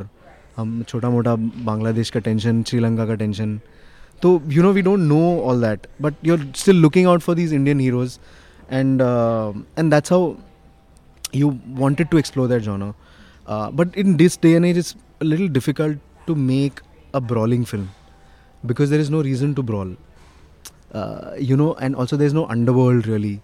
हम 0.60 0.82
छोटा 0.88 1.10
मोटा 1.10 1.34
बांग्लादेश 1.64 2.10
का 2.10 2.20
tension 2.20 2.62
Sri Lanka 2.62 3.06
का 3.06 3.14
tension 3.14 3.58
तो 4.22 4.40
you 4.48 4.62
know 4.62 4.72
we 4.72 4.82
don't 4.82 5.00
know 5.00 5.20
all 5.40 5.60
that 5.60 5.86
but 6.02 6.14
you 6.24 6.36
are 6.36 6.46
still 6.56 6.76
looking 6.76 7.06
out 7.08 7.20
for 7.20 7.34
these 7.36 7.52
Indian 7.54 7.80
heroes 7.80 8.18
and 8.70 9.02
and 9.78 9.90
that's 9.90 10.12
how 10.12 10.34
you 11.34 11.52
wanted 11.78 12.08
to 12.08 12.18
explore 12.18 12.48
that 12.48 12.62
genre 12.62 12.92
but 13.74 13.96
in 13.98 14.14
this 14.16 14.38
day 14.42 14.52
and 14.52 14.66
age 14.66 14.78
is 14.78 14.94
little 15.22 15.48
difficult 15.48 15.98
to 16.26 16.34
make 16.34 16.80
a 17.14 17.18
brawling 17.28 17.64
film 17.64 17.88
because 18.62 18.90
there 18.90 19.00
is 19.00 19.10
no 19.12 19.20
reason 19.22 19.54
to 19.54 19.62
brawl 19.62 19.96
you 21.42 21.56
know 21.56 21.76
and 21.82 21.94
also 21.94 22.16
there 22.16 22.26
is 22.26 22.34
no 22.34 22.42
underworld 22.50 23.06
really 23.06 23.38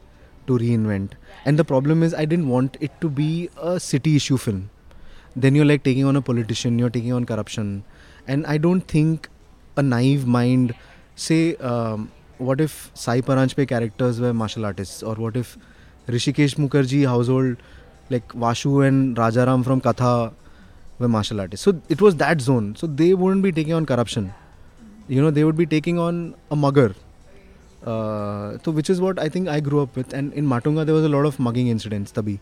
to 0.46 0.56
reinvent 0.72 1.14
and 1.46 1.60
the 1.60 1.64
problem 1.64 2.04
is 2.04 2.14
I 2.14 2.26
don't 2.26 2.44
want 2.46 2.76
it 2.82 2.90
to 3.00 3.08
be 3.10 3.28
a 3.62 3.76
city 3.80 4.14
issue 4.16 4.36
film 4.36 4.62
Then 5.36 5.54
you're 5.54 5.66
like 5.66 5.82
taking 5.84 6.04
on 6.06 6.16
a 6.16 6.22
politician, 6.22 6.78
you're 6.78 6.90
taking 6.90 7.12
on 7.12 7.26
corruption. 7.26 7.84
And 8.26 8.46
I 8.46 8.56
don't 8.58 8.80
think 8.80 9.28
a 9.76 9.82
naive 9.82 10.26
mind, 10.26 10.74
say, 11.14 11.56
um, 11.56 12.10
what 12.38 12.60
if 12.60 12.90
Sai 12.94 13.20
Paranjpe 13.20 13.68
characters 13.68 14.20
were 14.20 14.32
martial 14.32 14.64
artists, 14.64 15.02
or 15.02 15.14
what 15.14 15.36
if 15.36 15.58
Rishikesh 16.08 16.56
Mukherjee 16.56 17.06
household, 17.06 17.56
like 18.08 18.26
Vashu 18.28 18.86
and 18.86 19.16
Rajaram 19.16 19.64
from 19.64 19.80
Katha, 19.80 20.32
were 20.98 21.08
martial 21.08 21.40
artists. 21.40 21.64
So 21.64 21.80
it 21.88 22.00
was 22.00 22.16
that 22.16 22.40
zone. 22.40 22.74
So 22.76 22.86
they 22.86 23.12
wouldn't 23.14 23.42
be 23.42 23.52
taking 23.52 23.74
on 23.74 23.84
corruption. 23.84 24.32
You 25.08 25.20
know, 25.20 25.30
they 25.30 25.44
would 25.44 25.56
be 25.56 25.66
taking 25.66 25.98
on 25.98 26.34
a 26.50 26.56
mugger. 26.56 26.94
Uh, 27.84 28.58
so 28.64 28.72
which 28.72 28.90
is 28.90 29.00
what 29.00 29.18
I 29.18 29.28
think 29.28 29.48
I 29.48 29.60
grew 29.60 29.80
up 29.82 29.94
with. 29.94 30.12
And 30.12 30.32
in 30.32 30.46
Matunga, 30.46 30.86
there 30.86 30.94
was 30.94 31.04
a 31.04 31.08
lot 31.08 31.26
of 31.26 31.38
mugging 31.38 31.68
incidents. 31.68 32.12
तभी 32.12 32.38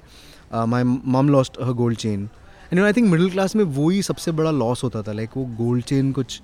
uh, 0.52 0.66
my 0.66 0.82
mom 0.82 1.28
lost 1.28 1.56
her 1.56 1.72
gold 1.72 1.98
chain. 1.98 2.30
And 2.72 2.80
I 2.80 2.92
think 2.92 3.08
middle 3.10 3.30
class 3.30 3.56
में 3.56 3.64
वही 3.64 4.02
सबसे 4.02 4.32
बड़ा 4.32 4.50
loss 4.50 4.84
होता 4.84 5.02
था 5.02 5.12
like 5.12 5.30
like, 5.30 5.38
वो 5.38 5.64
gold 5.64 5.84
chain 5.84 6.12
कुछ 6.12 6.40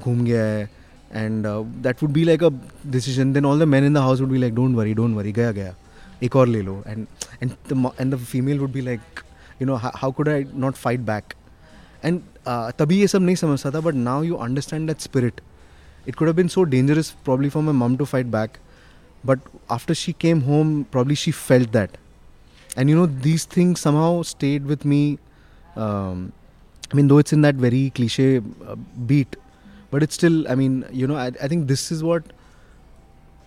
घूम 0.00 0.24
गया 0.24 0.44
है 0.44 0.70
and 1.12 1.46
that 1.82 2.02
would 2.02 2.12
be 2.12 2.24
like 2.24 2.44
a 2.44 2.48
decision 2.86 3.32
then 3.32 3.46
all 3.46 3.60
the 3.60 3.68
man 3.68 3.84
in 3.86 3.94
the 3.94 3.98
house 3.98 4.20
would 4.20 4.30
be 4.30 4.38
like 4.38 4.54
don't 4.54 4.76
worry 4.76 4.94
don't 4.94 5.16
worry 5.16 5.32
गया 5.32 5.52
गया 5.52 5.74
एक 6.22 6.36
और 6.36 6.48
ले 6.48 6.62
लो. 6.62 6.82
And 6.86 7.06
and 7.42 7.52
and 8.00 8.14
the 8.14 8.18
female 8.18 8.58
would 8.58 8.72
be 8.72 8.80
like 8.80 9.00
you 9.62 9.66
know 9.66 9.74
how 9.74 10.12
could 10.12 10.28
I 10.28 10.44
not 10.54 10.74
fight 10.74 11.00
back 11.00 11.34
and 12.04 12.20
तभी 12.78 13.00
ये 13.00 13.06
सब 13.06 13.22
नहीं 13.22 13.36
समझता 13.36 13.70
था 13.70 13.80
but 13.80 13.94
now 13.94 14.22
you 14.22 14.34
understand 14.34 14.86
that 14.86 15.00
spirit 15.00 15.40
it 16.08 16.14
could 16.14 16.28
been 16.28 16.48
so 16.48 16.62
dangerous 16.62 17.10
probably 17.24 17.48
for 17.48 17.62
my 17.62 17.74
mum 17.74 17.96
to 17.96 18.04
fight 18.04 18.26
back 18.26 18.56
but 19.26 19.40
after 19.70 19.94
she 19.94 20.14
came 20.20 20.40
home 20.40 20.82
probably 20.82 21.14
she 21.14 21.30
felt 21.30 21.70
that 21.70 21.96
and 22.78 22.90
you 22.90 22.96
know 22.96 23.06
these 23.06 23.46
things 23.56 23.82
somehow 23.96 24.22
stayed 24.22 24.62
with 24.62 24.86
me 24.86 25.18
Um, 25.76 26.32
I 26.92 26.96
mean, 26.96 27.08
though 27.08 27.18
it's 27.18 27.32
in 27.32 27.42
that 27.42 27.54
very 27.56 27.90
cliche 27.90 28.38
uh, 28.38 28.76
beat, 29.06 29.36
but 29.90 30.02
it's 30.02 30.14
still, 30.14 30.48
I 30.48 30.54
mean, 30.54 30.84
you 30.92 31.06
know, 31.06 31.16
I, 31.16 31.26
I 31.42 31.48
think 31.48 31.66
this 31.66 31.90
is 31.90 32.02
what 32.02 32.22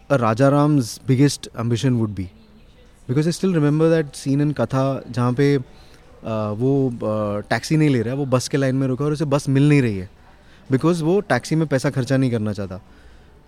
a 0.10 0.18
Rajaram's 0.18 0.98
biggest 1.00 1.48
ambition 1.58 2.00
would 2.00 2.16
be. 2.16 2.30
Because 3.08 3.28
I 3.28 3.32
still 3.32 3.54
remember 3.54 3.90
that 3.90 4.16
scene 4.16 4.42
in 4.42 4.54
Katha 4.54 5.04
जहाँ 5.12 5.64
uh, 6.24 6.54
वो 6.58 6.92
taxi 7.50 7.78
नहीं 7.78 7.90
ले 7.90 8.02
रहा 8.02 8.14
है 8.14 8.18
वो 8.18 8.26
बस 8.26 8.48
के 8.48 8.58
line 8.58 8.76
में 8.76 8.88
रुका 8.88 9.06
और 9.06 9.12
उसे 9.14 9.26
बस 9.26 9.48
मिल 9.50 9.70
नहीं 9.70 9.82
रही 9.82 9.98
है 9.98 10.10
बिकॉज़ 10.72 11.04
वो 11.04 11.20
टैक्सी 11.30 11.56
में 11.56 11.68
पैसा 11.68 11.90
खर्चा 11.90 12.18
नहीं 12.18 12.32
करना 12.32 12.54
चाहता 12.54 12.80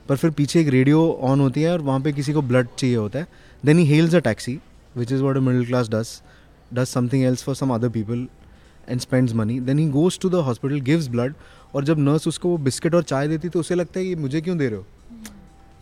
पर 0.10 0.16
फिर 0.16 0.32
पीछे 0.32 0.60
एक 0.62 0.68
रेडियो 0.68 1.02
ऑन 1.22 1.40
होती 1.40 1.62
है 1.62 1.72
और 1.72 1.82
वहाँ 1.82 2.00
पे 2.02 2.12
किसी 2.14 2.34
को 2.34 2.42
ब्लड 2.42 2.68
चाहिए 2.78 2.96
होता 2.96 3.20
है 3.20 3.28
then 3.66 3.80
he 3.80 3.86
hails 3.86 4.16
a 4.16 4.20
taxi 4.28 4.60
which 4.98 5.12
is 5.12 5.22
what 5.24 5.38
a 5.38 5.40
middle 5.40 5.66
class 5.66 5.90
does 5.90 6.22
does 6.74 6.88
something 6.88 7.24
else 7.24 7.44
for 7.44 7.56
some 7.56 7.74
other 7.74 7.90
people 7.98 8.28
and 8.90 9.02
spends 9.02 9.34
money 9.34 9.60
then 9.60 9.80
he 9.80 9.88
goes 9.90 10.20
to 10.20 10.30
the 10.30 10.36
hospital 10.48 10.80
gives 10.82 11.08
blood 11.08 11.34
और 11.76 11.84
जब 11.86 12.00
nurse 12.00 12.28
उसको 12.28 12.50
वो 12.50 12.58
biscuit 12.58 12.96
और 12.96 13.04
चाय 13.04 13.28
देती 13.28 13.50
तो 13.50 13.60
उसे 13.60 13.76
लगता 13.76 14.00
है 14.00 14.06
कि 14.06 14.16
मुझे 14.16 14.42
क्यों 14.42 14.58
दे 14.58 14.68
रहे 14.68 14.78
हो? 14.78 14.86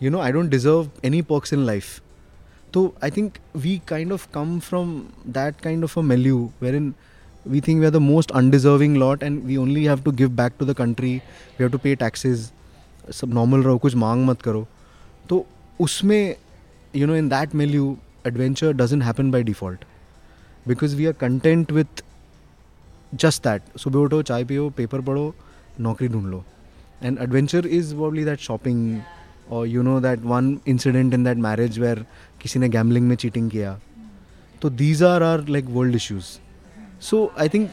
You 0.03 0.11
know 0.11 0.19
I 0.19 0.31
don't 0.31 0.49
deserve 0.49 0.89
any 1.05 1.21
perks 1.21 1.53
in 1.53 1.65
life 1.65 2.01
तो 2.73 2.93
I 3.03 3.11
think 3.17 3.37
we 3.57 3.81
kind 3.87 4.11
of 4.13 4.27
come 4.33 4.59
from 4.59 4.97
that 5.27 5.61
kind 5.63 5.83
of 5.83 5.99
a 5.99 6.03
milieu 6.13 6.49
where 6.61 6.75
in 6.75 6.93
we 7.51 7.59
think 7.65 7.79
we 7.81 7.85
are 7.87 7.93
the 7.95 7.99
most 8.03 8.31
undeserving 8.37 8.95
lot 9.01 9.21
and 9.25 9.43
we 9.49 9.57
only 9.59 9.83
have 9.89 10.01
to 10.05 10.11
give 10.21 10.31
back 10.37 10.55
to 10.61 10.65
the 10.69 10.73
country. 10.79 11.11
We 11.57 11.63
have 11.63 11.71
to 11.75 11.79
pay 11.83 11.93
taxes. 12.01 12.41
सब 13.11 13.33
normal 13.33 13.61
रहो, 13.63 13.77
कुछ 13.77 13.95
मांग 13.95 14.25
मत 14.25 14.41
करो। 14.41 14.67
तो 15.29 15.45
उसमें 15.79 16.35
you 16.95 17.07
know 17.07 17.15
in 17.15 17.29
that 17.29 17.55
milieu 17.55 17.97
adventure 18.27 18.73
doesn't 18.73 19.03
happen 19.03 19.31
by 19.31 19.43
default 19.43 19.85
because 20.67 20.95
we 20.95 21.05
are 21.05 21.13
content 21.13 21.71
with 21.71 22.03
just 23.15 23.43
that 23.43 23.77
सुबह 23.79 23.99
उठो 23.99 24.21
चाय 24.21 24.43
पियो 24.45 24.69
पेपर 24.77 25.01
पढ़ो 25.01 25.33
नौकरी 25.79 26.07
ढूंढ 26.07 26.25
लो. 26.31 26.43
And 27.03 27.19
adventure 27.21 27.67
is 27.67 27.93
probably 27.95 28.25
that 28.25 28.39
shopping 28.39 28.99
और 29.51 29.67
you 29.67 29.83
know 29.83 29.99
that 30.01 30.19
one 30.25 30.57
incident 30.67 31.13
in 31.13 31.23
that 31.23 31.37
marriage 31.39 31.79
where 31.79 32.05
किसी 32.41 32.59
ने 32.59 32.69
गैमलिंग 32.69 33.07
में 33.07 33.15
चीटिंग 33.15 33.49
किया. 33.51 33.79
तो 34.61 34.69
these 34.69 35.03
are 35.03 35.23
are 35.23 35.47
like 35.49 35.65
world 35.69 35.95
issues 35.95 36.25
so 37.01 37.31
I 37.39 37.49
think 37.49 37.69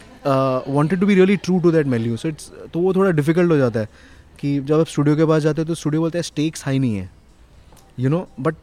wanted 0.68 1.00
to 1.00 1.06
be 1.06 1.14
really 1.14 1.36
true 1.36 1.58
to 1.60 1.72
that 1.72 1.86
milieu 1.86 2.16
so 2.16 2.28
it's 2.28 2.50
तो 2.72 2.80
वो 2.80 2.94
थोड़ा 2.94 3.10
difficult 3.10 3.50
हो 3.50 3.56
जाता 3.56 3.80
है 3.80 3.88
कि 4.40 4.58
जब 4.60 4.80
आप 4.80 4.86
स्टूडियो 4.86 5.16
के 5.16 5.24
पास 5.26 5.42
जाते 5.42 5.62
हो 5.62 5.68
तो 5.68 5.74
स्टूडियो 5.74 6.00
बोलते 6.02 6.18
हैं 6.18 6.22
स्टेक्स 6.22 6.64
हाई 6.64 6.78
नहीं 6.78 6.96
है. 6.96 7.10
You 8.00 8.10
know 8.10 8.26
but 8.40 8.54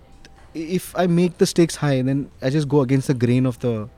if 0.58 0.98
I 1.00 1.08
make 1.08 1.34
the 1.42 1.44
stakes 1.46 1.78
high 1.82 2.02
then 2.04 2.26
I 2.44 2.52
just 2.52 2.68
go 2.68 2.84
against 2.84 3.12
the 3.12 3.18
grain 3.20 3.48
of 3.48 3.58
the 3.66 3.90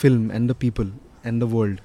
film 0.00 0.30
and 0.32 0.50
the 0.50 0.54
people 0.60 0.92
and 1.26 1.40
the 1.42 1.48
world 1.52 1.80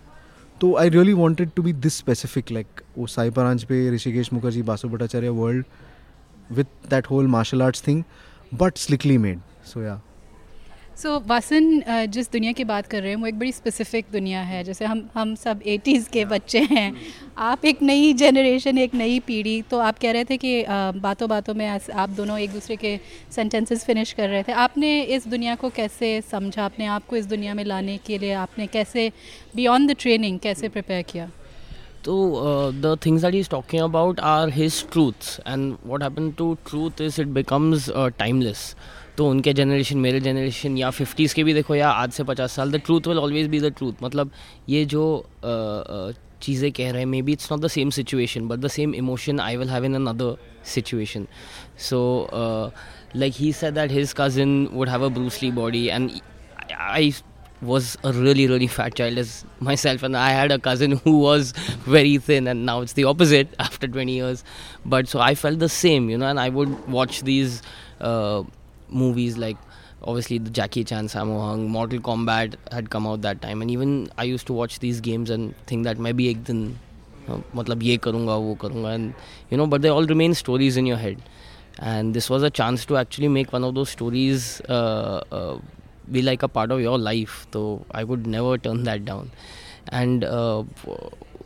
तो 0.63 0.76
I 0.76 0.89
really 0.89 1.13
wanted 1.13 1.49
to 1.56 1.62
be 1.63 1.73
this 1.73 1.97
specific 1.97 2.52
like 2.52 2.82
वो 2.97 3.08
Sai 3.08 3.30
Paranjpye 3.63 3.89
Rishikesh 3.91 4.34
Mukherjee 4.34 4.62
Basu 4.62 4.89
Bhattacharya 4.89 5.30
world 5.30 5.65
with 6.52 6.65
that 6.89 7.08
whole 7.08 7.28
martial 7.28 7.62
arts 7.62 7.88
thing 7.88 8.04
but 8.54 8.78
slickly 8.78 9.17
made 9.17 9.39
so 9.65 9.82
yeah 9.82 10.02
so 10.97 11.10
so, 11.10 11.28
Vasan 11.28 11.84
जिस 12.08 12.32
दुनिया 12.32 12.52
की 12.52 12.63
बात 12.63 12.88
कर 12.88 13.02
रहे 13.02 13.10
हैं 13.10 13.17
वो 13.17 13.28
एक 13.28 13.39
बड़ी 13.39 13.52
स्पेसिफिक 13.52 14.06
दुनिया 14.12 14.41
है। 14.41 14.63
जैसे 14.63 14.86
हम 14.86 15.10
हम 15.13 15.36
सब 15.36 15.62
एटीज़ 15.65 16.10
के 16.10 16.26
बच्चे 16.26 16.60
हैं। 16.60 16.93
आप 17.38 17.63
एक 17.65 17.82
नई 17.82 18.13
जनरेशन 18.13 18.78
एक 18.78 18.93
नई 18.96 19.19
पीढ़ी 19.19 19.62
तो 19.69 19.78
आप 19.80 20.00
कह 20.00 20.12
रहे 20.12 20.24
थे 20.24 20.38
कि 20.38 20.65
बातों 21.02 21.30
बातों 21.30 21.54
में 21.54 21.67
आप 21.67 22.10
दोनों 22.10 22.38
एक 22.39 22.52
दूसरे 22.52 22.76
के 22.76 22.98
सेंटेंसेस 23.32 23.86
फिनिश 23.86 24.12
कर 24.13 24.30
रहे 24.30 24.43
थे। 24.43 24.52
आपने 24.54 25.02
इस 25.15 25.28
दुनिया 25.28 25.56
को 25.56 25.69
कैसे 25.69 26.19
समझा? 26.22 26.65
अपने 26.65 26.86
आप 26.86 27.08
को 27.08 27.15
इस 27.15 27.26
दुनिया 27.26 27.54
में 27.54 27.63
लाने 27.65 27.98
के 28.06 28.17
लिए 28.17 28.34
आपने 28.34 28.67
कैसे 28.67 29.12
बियॉन्ड 29.56 29.91
द 29.91 29.96
ट्रेनिंग 30.00 30.39
कैसे 30.39 30.69
प्रिपेयर 30.69 31.02
किया? 31.02 31.30
तो 32.06 32.72
the 32.74 32.98
things 33.06 33.22
that 33.22 33.36
is 33.36 33.50
talking 33.50 33.82
about 33.84 34.19
are 34.19 34.50
his 34.54 34.84
truths 34.91 35.39
and 35.48 35.74
what 35.86 36.04
happen 36.04 36.32
to 36.38 36.54
truth 36.69 37.02
is 37.02 37.22
it 37.22 37.28
becomes 37.28 37.89
timeless 38.17 38.76
तो 39.17 39.30
उनके 39.30 39.54
जनरेशन 39.54 39.98
मेरे 39.98 40.19
जनरेशन 40.19 40.78
या 40.78 40.89
फिफ्टीज़ 40.89 41.36
के 41.36 41.43
भी 41.43 41.54
देखो 41.54 41.76
या 41.76 41.89
आज 41.89 42.12
से 42.12 42.24
पचास 42.24 42.56
साल 42.56 42.72
the 42.72 42.82
truth 42.86 43.08
will 43.08 43.19
always 43.19 43.48
be 43.48 43.60
the 43.60 43.74
truth 43.78 44.04
मतलब 44.04 44.32
ये 44.69 44.86
जो 44.86 45.04
चीज़ें 46.42 46.70
कह 46.72 46.90
रहे 46.90 47.00
हैं 47.02 47.07
maybe 47.22 47.33
it's 47.33 47.50
not 47.52 47.61
the 47.61 47.68
same 47.68 47.90
situation 47.90 48.48
but 48.48 48.59
the 48.59 48.68
same 48.76 48.94
emotion 48.94 49.40
I 49.40 49.57
will 49.57 49.70
have 49.70 49.85
in 49.85 49.94
another 50.07 50.37
situation 50.74 51.26
so 51.88 52.02
like 53.20 53.37
he 53.40 53.50
said 53.59 53.74
that 53.74 53.90
his 53.90 54.11
cousin 54.16 54.50
would 54.78 54.90
have 54.92 55.04
a 55.04 55.09
Bruce 55.18 55.37
Lee 55.42 55.50
body, 55.59 55.78
and 55.90 56.11
I 56.78 57.04
was 57.68 57.87
a 58.09 58.12
really 58.16 58.44
really 58.50 58.66
fat 58.74 58.96
child 58.98 59.20
as 59.22 59.31
myself, 59.68 60.04
and 60.09 60.18
I 60.22 60.26
had 60.38 60.52
a 60.57 60.59
cousin 60.66 60.96
who 61.07 61.14
was 61.22 61.52
very 61.87 62.12
thin, 62.26 62.50
and 62.52 62.66
now 62.70 62.74
it's 62.83 62.96
the 62.98 63.07
opposite 63.12 63.57
after 63.68 63.88
20 63.94 64.18
years. 64.18 64.44
But 64.96 65.09
so 65.14 65.22
I 65.28 65.31
felt 65.44 65.64
the 65.64 65.70
same, 65.78 66.11
you 66.11 66.18
know, 66.24 66.28
and 66.35 66.44
I 66.44 66.48
would 66.61 66.76
watch 66.98 67.22
these. 67.31 67.59
Uh, 68.12 68.44
movies 68.90 69.37
like 69.37 69.57
obviously 70.03 70.37
the 70.37 70.49
Jackie 70.49 70.83
Chan, 70.83 71.07
Sammo 71.07 71.39
Hung, 71.41 71.69
Mortal 71.69 71.99
Kombat 71.99 72.55
had 72.71 72.89
come 72.89 73.07
out 73.07 73.21
that 73.21 73.41
time, 73.41 73.61
and 73.61 73.71
even 73.71 74.09
I 74.17 74.23
used 74.23 74.47
to 74.47 74.53
watch 74.53 74.79
these 74.79 75.01
games 75.01 75.29
and 75.29 75.55
think 75.65 75.83
that 75.85 75.97
maybe 75.97 76.29
ek 76.29 76.43
din, 76.43 76.79
matlab 77.27 77.83
ye 77.83 77.97
karunga, 77.97 78.41
wo 78.41 78.55
karunga, 78.55 78.93
and 78.93 79.13
you 79.49 79.57
know, 79.57 79.67
but 79.67 79.81
they 79.81 79.89
all 79.89 80.05
remain 80.05 80.33
stories 80.33 80.77
in 80.77 80.85
your 80.85 80.97
head. 80.97 81.21
And 81.79 82.13
this 82.13 82.29
was 82.29 82.43
a 82.43 82.49
chance 82.49 82.85
to 82.85 82.97
actually 82.97 83.29
make 83.29 83.51
one 83.51 83.63
of 83.63 83.73
those 83.73 83.89
stories 83.89 84.61
uh, 84.69 85.21
uh, 85.31 85.57
be 86.11 86.21
like 86.21 86.43
a 86.43 86.47
part 86.47 86.71
of 86.71 86.81
your 86.81 86.99
life. 86.99 87.47
So 87.51 87.85
I 87.91 88.03
would 88.03 88.27
never 88.27 88.57
turn 88.57 88.83
that 88.83 89.05
down. 89.05 89.31
And 89.89 90.23
uh, 90.23 90.63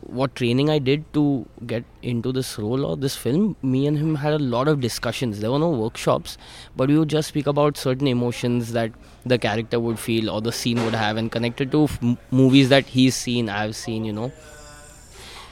what 0.08 0.34
training 0.34 0.70
I 0.70 0.78
did 0.78 1.12
to 1.12 1.46
get 1.66 1.84
into 2.02 2.32
this 2.32 2.58
role 2.58 2.84
or 2.84 2.96
this 2.96 3.14
film, 3.14 3.56
me 3.62 3.86
and 3.86 3.98
him 3.98 4.14
had 4.16 4.32
a 4.32 4.38
lot 4.38 4.66
of 4.66 4.80
discussions. 4.80 5.40
There 5.40 5.50
were 5.50 5.58
no 5.58 5.70
workshops, 5.70 6.38
but 6.76 6.88
we 6.88 6.98
would 6.98 7.08
just 7.08 7.28
speak 7.28 7.46
about 7.46 7.76
certain 7.76 8.06
emotions 8.06 8.72
that 8.72 8.90
the 9.26 9.38
character 9.38 9.78
would 9.78 9.98
feel 9.98 10.30
or 10.30 10.40
the 10.40 10.52
scene 10.52 10.82
would 10.84 10.94
have, 10.94 11.16
and 11.16 11.30
connected 11.30 11.70
to 11.72 11.84
f- 11.84 12.00
movies 12.30 12.70
that 12.70 12.86
he's 12.86 13.14
seen, 13.14 13.48
I've 13.48 13.76
seen, 13.76 14.04
you 14.04 14.12
know. 14.12 14.32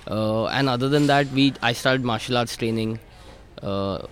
Uh, 0.08 0.46
and 0.46 0.68
other 0.68 0.88
than 0.88 1.06
that, 1.08 1.30
we 1.32 1.52
I 1.62 1.72
started 1.72 2.04
martial 2.04 2.36
arts 2.38 2.56
training, 2.56 2.98
uh, 3.62 4.06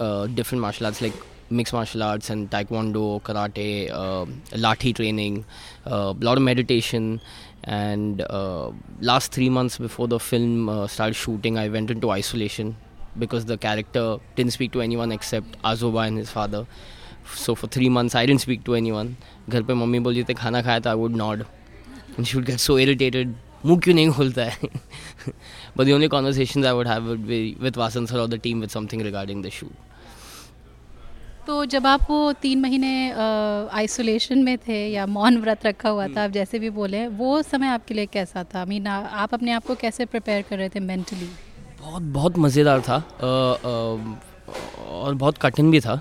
uh, 0.00 0.26
different 0.28 0.62
martial 0.62 0.86
arts 0.86 1.02
like 1.02 1.12
mixed 1.50 1.72
martial 1.72 2.02
arts 2.02 2.30
and 2.30 2.50
taekwondo, 2.50 3.22
karate, 3.22 3.90
uh, 3.90 4.24
lathi 4.56 4.94
training, 4.94 5.44
a 5.84 5.94
uh, 5.94 6.14
lot 6.20 6.36
of 6.36 6.42
meditation, 6.42 7.20
and 7.63 8.21
uh, 8.29 8.71
last 9.01 9.31
three 9.31 9.49
months 9.49 9.77
before 9.77 10.07
the 10.07 10.19
film 10.19 10.69
uh, 10.69 10.87
started 10.87 11.15
shooting 11.15 11.57
i 11.57 11.67
went 11.69 11.91
into 11.91 12.09
isolation 12.11 12.75
because 13.17 13.45
the 13.45 13.57
character 13.57 14.17
didn't 14.35 14.53
speak 14.53 14.71
to 14.71 14.81
anyone 14.81 15.11
except 15.11 15.61
azoba 15.63 16.07
and 16.07 16.17
his 16.17 16.29
father 16.29 16.65
so 17.35 17.55
for 17.55 17.67
three 17.67 17.89
months 17.89 18.15
i 18.15 18.25
didn't 18.25 18.41
speak 18.41 18.63
to 18.63 18.75
anyone 18.83 19.15
घर 19.49 19.63
पे 19.63 19.73
mummy 19.73 19.99
बोलती 20.05 20.23
थी 20.29 20.33
खाना 20.41 20.61
खाया 20.61 20.79
था 20.85 20.89
I 20.89 20.95
would 20.95 21.15
nod 21.15 21.43
and 22.17 22.27
she 22.27 22.37
would 22.37 22.45
get 22.49 22.59
so 22.59 22.77
irritated 22.83 23.35
मुंह 23.65 23.79
क्यों 23.83 23.93
नहीं 23.95 24.09
खुलता 24.17 24.43
है 24.45 24.69
but 25.75 25.85
the 25.87 25.93
only 25.93 26.09
conversations 26.15 26.65
I 26.65 26.73
would 26.73 26.87
have 26.87 27.05
would 27.11 27.27
be 27.27 27.55
with 27.65 27.75
Vasan 27.81 28.07
sir 28.11 28.19
or 28.19 28.27
the 28.33 28.37
team 28.37 28.61
with 28.65 28.71
something 28.71 29.01
regarding 29.07 29.41
the 29.41 29.51
shoot. 29.51 29.73
तो 31.46 31.64
जब 31.64 31.86
आप 31.86 32.00
वो 32.10 32.32
तीन 32.32 32.60
महीने 32.60 32.90
आइसोलेशन 33.72 34.38
में 34.38 34.56
थे 34.58 34.86
या 34.88 35.06
मौन 35.06 35.36
व्रत 35.38 35.66
रखा 35.66 35.88
हुआ 35.88 36.06
था 36.08 36.24
आप 36.24 36.30
जैसे 36.30 36.58
भी 36.58 36.70
बोले 36.70 37.06
वो 37.08 37.42
समय 37.42 37.68
आपके 37.68 37.94
लिए 37.94 38.06
कैसा 38.06 38.44
था? 38.44 38.64
मीन 38.64 38.86
आप 38.86 39.34
अपने 39.34 39.52
आप 39.52 39.64
को 39.64 39.74
कैसे 39.74 40.04
प्रिपेयर 40.04 40.42
कर 40.42 40.58
रहे 40.58 40.68
थे 40.68 40.80
मेंटली 40.80 41.28
बहुत 41.80 42.02
बहुत 42.02 42.38
मज़ेदार 42.38 42.80
था 42.80 42.94
आ, 42.94 43.26
आ, 43.26 44.16
और 44.88 45.14
बहुत 45.14 45.38
कठिन 45.38 45.70
भी 45.70 45.80
था 45.80 46.00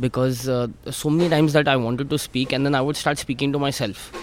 because 0.00 0.42
so 0.90 1.08
many 1.08 1.30
times 1.30 1.52
that 1.52 1.68
I 1.68 1.76
wanted 1.76 2.08
to 2.08 2.16
speak 2.16 2.52
and 2.52 2.64
then 2.64 2.74
I 2.74 2.84
would 2.84 2.94
start 2.94 3.18
speaking 3.18 3.52
to 3.52 3.58
myself 3.72 4.14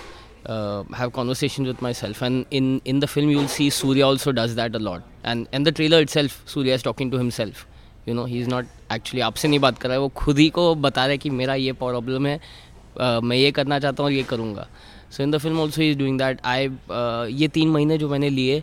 have 1.00 1.10
conversation 1.10 1.66
with 1.66 1.78
myself 1.94 2.24
and 2.24 2.44
in 2.54 2.80
in 2.86 3.00
the 3.00 3.06
film 3.06 3.30
you 3.30 3.40
will 3.40 3.48
see 3.48 3.70
Surya 3.72 4.08
also 4.08 4.32
does 4.32 4.56
that 4.56 4.76
a 4.76 4.80
lot 4.80 5.02
and 5.26 5.48
and 5.54 5.68
the 5.68 5.74
trailer 5.74 6.02
itself 6.10 6.48
Surya 6.48 6.76
is 6.76 6.84
talking 6.84 7.12
to 7.12 7.18
himself 7.18 7.66
you 8.08 8.14
know 8.14 8.26
he 8.26 8.40
is 8.42 8.50
not 8.50 8.66
actually 8.96 9.22
आपसे 9.22 9.48
नहीं 9.48 9.60
बात 9.60 9.78
कर 9.78 9.88
रहा 9.88 9.96
है 9.96 10.02
वो 10.02 10.08
खुद 10.16 10.40
ही 10.40 10.50
को 10.50 10.74
बता 10.76 11.02
रहा 11.02 11.12
है 11.12 11.18
कि 11.18 11.30
मेरा 11.30 11.56
ये 11.56 11.74
प्रॉब्लम 11.74 12.26
है 12.26 12.40
uh, 12.40 13.24
मैं 13.24 13.38
ये 13.38 13.52
करना 13.52 13.80
चाहता 13.80 14.04
हूँ 14.04 14.10
और 14.12 14.16
ये 14.16 14.24
करूँगा। 14.24 14.68
So 15.12 15.24
in 15.24 15.32
the 15.32 15.38
film 15.38 15.60
also 15.60 15.82
is 15.82 15.98
doing 15.98 16.18
that 16.20 16.40
I 16.46 16.70
ये 17.40 17.48
तीन 17.48 17.70
महीने 17.70 17.98
जो 17.98 18.10
मैंने 18.10 18.30
लिए 18.30 18.62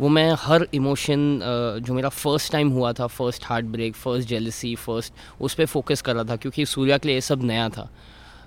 वो 0.00 0.08
मैं 0.08 0.30
हर 0.38 0.66
इमोशन 0.74 1.38
uh, 1.38 1.86
जो 1.86 1.94
मेरा 1.94 2.08
फ़र्स्ट 2.08 2.52
टाइम 2.52 2.68
हुआ 2.70 2.92
था 2.92 3.06
first 3.06 3.44
heartbreak 3.66 3.94
first 3.94 4.28
jealousy 4.28 4.74
first 4.76 5.12
उस 5.40 5.54
पर 5.54 5.66
फोकस 5.66 6.02
कर 6.02 6.14
रहा 6.14 6.24
था 6.24 6.36
क्योंकि 6.36 6.66
सूर्या 6.66 6.98
के 6.98 7.08
लिए 7.08 7.16
ये 7.16 7.20
सब 7.20 7.44
नया 7.44 7.68
था। 7.68 7.90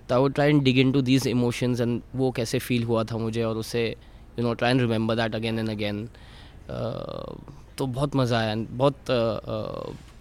तो 0.09 0.15
I 0.15 0.21
would 0.21 0.33
try 0.33 0.49
and 0.49 0.63
dig 0.63 0.77
into 0.91 1.01
these 1.01 1.27
emotions 1.27 1.81
and 1.81 2.01
वो 2.15 2.31
कैसे 2.31 2.59
फील 2.59 2.83
हुआ 2.83 3.03
था 3.03 3.17
मुझे 3.17 3.43
और 3.43 3.57
उसे 3.57 3.87
you 4.39 4.43
know 4.43 4.53
try 4.53 4.71
and 4.71 4.81
remember 4.81 5.15
that 5.15 5.35
again 5.35 5.59
and 5.59 5.69
again 5.69 6.07
तो 7.77 7.85
बहुत 7.87 8.15
मज़ा 8.15 8.39
आया 8.39 8.55
बहुत 8.55 8.95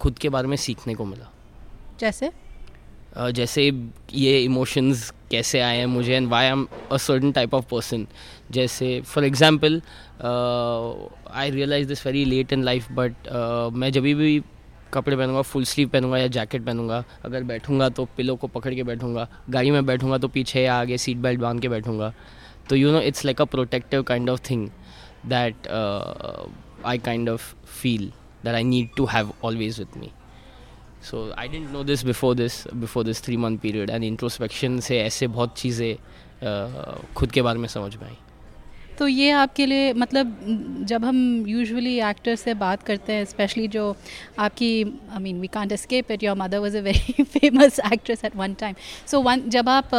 खुद 0.01 0.17
के 0.19 0.29
बारे 0.29 0.47
में 0.47 0.57
सीखने 0.57 0.95
को 0.95 1.05
मिला। 1.05 1.31
जैसे? 1.99 2.31
जैसे 3.17 3.65
ये 4.13 4.39
इमोशंस 4.43 5.09
कैसे 5.31 5.59
आए 5.61 5.77
हैं 5.77 5.85
मुझे 5.85 6.13
and 6.15 6.27
why 6.29 6.45
am 6.45 6.67
a 6.91 6.97
certain 6.97 7.31
type 7.31 7.53
of 7.53 7.65
person 7.71 8.05
जैसे 8.51 8.89
for 9.05 9.23
example 9.25 9.81
I 11.33 11.49
realise 11.49 11.87
this 11.87 12.05
very 12.05 12.23
late 12.25 12.53
in 12.53 12.63
life 12.63 12.91
but 12.91 13.27
मैं 13.73 13.91
जब 13.91 14.03
भी 14.03 14.41
कपड़े 14.93 15.15
पहनूँगा 15.15 15.41
फुल 15.41 15.65
स्लीव 15.65 15.89
पहनूँगा 15.89 16.17
या 16.17 16.27
जैकेट 16.27 16.65
पहनूँगा 16.65 17.03
अगर 17.25 17.43
बैठूँगा 17.43 17.89
तो 17.89 18.05
पिलो 18.17 18.35
को 18.35 18.47
पकड़ 18.47 18.73
के 18.75 18.83
बैठूँगा 18.83 19.27
गाड़ी 19.49 19.71
में 19.71 19.85
बैठूँगा 19.85 20.17
तो 20.17 20.27
पीछे 20.27 20.63
या 20.63 20.79
आगे 20.79 20.97
सीट 20.97 21.17
बेल्ट 21.17 21.39
बाँध 21.39 21.61
के 21.61 21.69
बैठूँगा। 21.69 22.13
तो 22.69 22.75
you 22.75 22.91
know 22.91 23.01
it's 23.01 23.25
like 23.25 23.41
a 23.41 23.45
protective 23.45 24.03
kind 24.03 24.29
of 24.29 24.41
thing 24.49 24.69
that 25.25 25.67
I 26.85 26.97
kind 26.97 27.29
of 27.29 27.53
feel. 27.81 28.09
That 28.43 28.55
I 28.55 28.63
need 28.63 28.95
to 28.97 29.05
have 29.05 29.31
always 29.41 29.79
with 29.79 29.95
me. 29.95 30.11
So, 31.01 31.33
I 31.35 31.47
didn't 31.47 31.71
know 31.73 31.83
this 31.83 32.03
before 32.03 32.33
this 32.35 32.57
before 32.81 33.03
this 33.03 33.19
three 33.27 33.37
month 33.37 33.61
period. 33.61 33.89
And 33.89 34.03
introspection 34.03 34.79
से 34.87 34.99
ऐसे 35.03 35.27
बहुत 35.27 35.55
चीज़ें 35.57 35.95
खुद 37.15 37.31
के 37.31 37.41
बारे 37.41 37.59
में 37.59 37.67
समझ 37.67 37.95
में 37.95 38.07
आई। 38.07 38.17
तो 38.99 39.07
ये 39.07 39.29
आपके 39.31 39.65
लिए 39.65 39.93
मतलब 39.93 40.35
जब 40.89 41.05
हम 41.05 41.17
यूजुअली 41.47 41.95
एक्टर 42.09 42.35
से 42.35 42.53
बात 42.53 42.83
करते 42.83 43.13
हैं 43.13 43.25
स्पेशली 43.25 43.67
जो 43.75 43.95
आपकी 44.39 44.83
I 44.83 45.19
mean 45.21 45.39
we 45.41 45.47
can't 45.53 45.71
escape 45.71 46.11
it 46.11 46.23
your 46.23 46.35
mother 46.37 46.59
was 46.59 46.75
a 46.75 46.81
very 46.87 47.23
famous 47.23 47.79
actress 47.93 48.25
at 48.25 48.35
one 48.35 48.53
time 48.59 48.75
so 49.11 49.21
one 49.21 49.49
जब 49.49 49.69
आप 49.69 49.89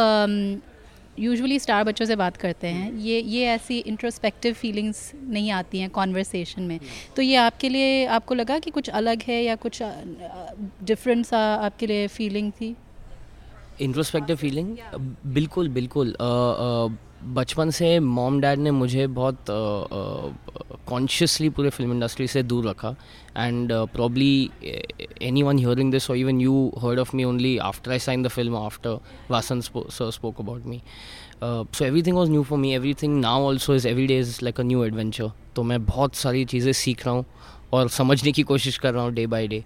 यूजुअली 1.19 1.59
स्टार 1.59 1.83
बच्चों 1.83 2.05
से 2.05 2.15
बात 2.15 2.37
करते 2.37 2.67
हैं। 2.67 2.91
ये 2.93 3.19
ये 3.19 3.45
ऐसी 3.45 3.77
इंट्रोस्पेक्टिव 3.77 4.53
फीलिंग्स 4.53 5.11
नहीं 5.15 5.51
आती 5.51 5.79
हैं 5.79 5.89
कॉन्वर्सेशन 5.89 6.61
में। 6.61 6.79
तो 7.15 7.21
ये 7.21 7.35
आपके 7.35 7.69
लिए 7.69 8.05
आपको 8.05 8.35
लगा 8.35 8.59
कि 8.59 8.71
कुछ 8.71 8.89
अलग 8.89 9.21
है 9.21 9.43
या 9.43 9.55
कुछ 9.55 9.81
डिफरेंट 10.83 11.25
सा 11.25 11.39
आपके 11.55 11.87
लिए 11.87 12.07
फीलिंग 12.07 12.51
थी? 12.51 12.75
इंट्रोस्पेक्टिव 13.81 14.35
फीलिंग 14.35 14.75
बिल्कुल 15.33 15.69
बिल्कुल। 15.69 16.15
बचपन 17.35 17.69
से 17.69 17.99
मॉम 17.99 18.39
डैड 18.41 18.59
ने 18.59 18.71
मुझे 18.71 19.05
बहुत 19.07 19.45
कॉन्शियसली 20.87 21.49
पूरे 21.49 21.69
फ़िल्म 21.69 21.91
इंडस्ट्री 21.91 22.27
से 22.27 22.43
दूर 22.43 22.67
रखा। 22.67 22.95
And 23.37 23.71
probably 23.93 24.49
anyone 25.43 25.57
hearing 25.57 25.91
this 25.91 26.09
और 26.09 26.17
even 26.17 26.41
you 26.41 26.71
heard 26.81 26.99
of 26.99 27.15
me 27.15 27.23
only 27.23 27.57
after 27.69 27.91
I 27.91 27.99
sign 27.99 28.23
the 28.23 28.27
film 28.27 28.57
after 28.57 28.99
Vasan 29.31 29.61
sir 29.61 30.11
spoke 30.11 30.41
about 30.41 30.65
me 30.65 30.81
so 31.43 31.85
everything 32.03 32.15
was 32.15 32.31
new 32.31 32.43
for 32.43 32.59
me 32.59 32.73
everything 33.03 33.19
now 33.21 33.45
also 33.45 33.75
is 33.75 33.87
every 33.87 34.07
day 34.07 34.19
is 34.19 34.37
like 34.43 34.59
a 34.59 34.63
new 34.63 34.83
adventure 34.85 35.31
तो 35.55 35.63
मैं 35.63 35.83
बहुत 35.85 36.15
सारी 36.15 36.43
चीज़ें 36.45 36.71
सीख 36.73 37.05
रहा 37.05 37.15
हूँ 37.15 37.25
और 37.73 37.89
समझने 37.91 38.31
की 38.31 38.43
कोशिश 38.43 38.77
कर 38.77 38.93
रहा 38.93 39.03
हूँ 39.03 39.13
day 39.13 39.27
by 39.27 39.47
day 39.47 39.63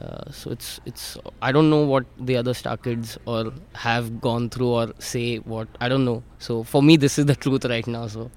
Uh, 0.00 0.30
so 0.30 0.50
it's 0.50 0.78
it's 0.84 1.16
I 1.40 1.52
don't 1.52 1.70
know 1.70 1.84
what 1.90 2.04
the 2.20 2.36
other 2.36 2.52
star 2.52 2.76
kids 2.76 3.16
or 3.24 3.52
have 3.74 4.20
gone 4.20 4.50
through 4.50 4.68
or 4.68 4.92
say 4.98 5.38
what 5.38 5.68
I 5.80 5.88
don't 5.88 6.04
know. 6.04 6.22
So 6.38 6.64
for 6.64 6.82
me, 6.82 6.96
this 6.96 7.18
is 7.18 7.24
the 7.24 7.34
truth 7.34 7.64
right 7.64 7.86
now. 7.86 8.06
So 8.06 8.30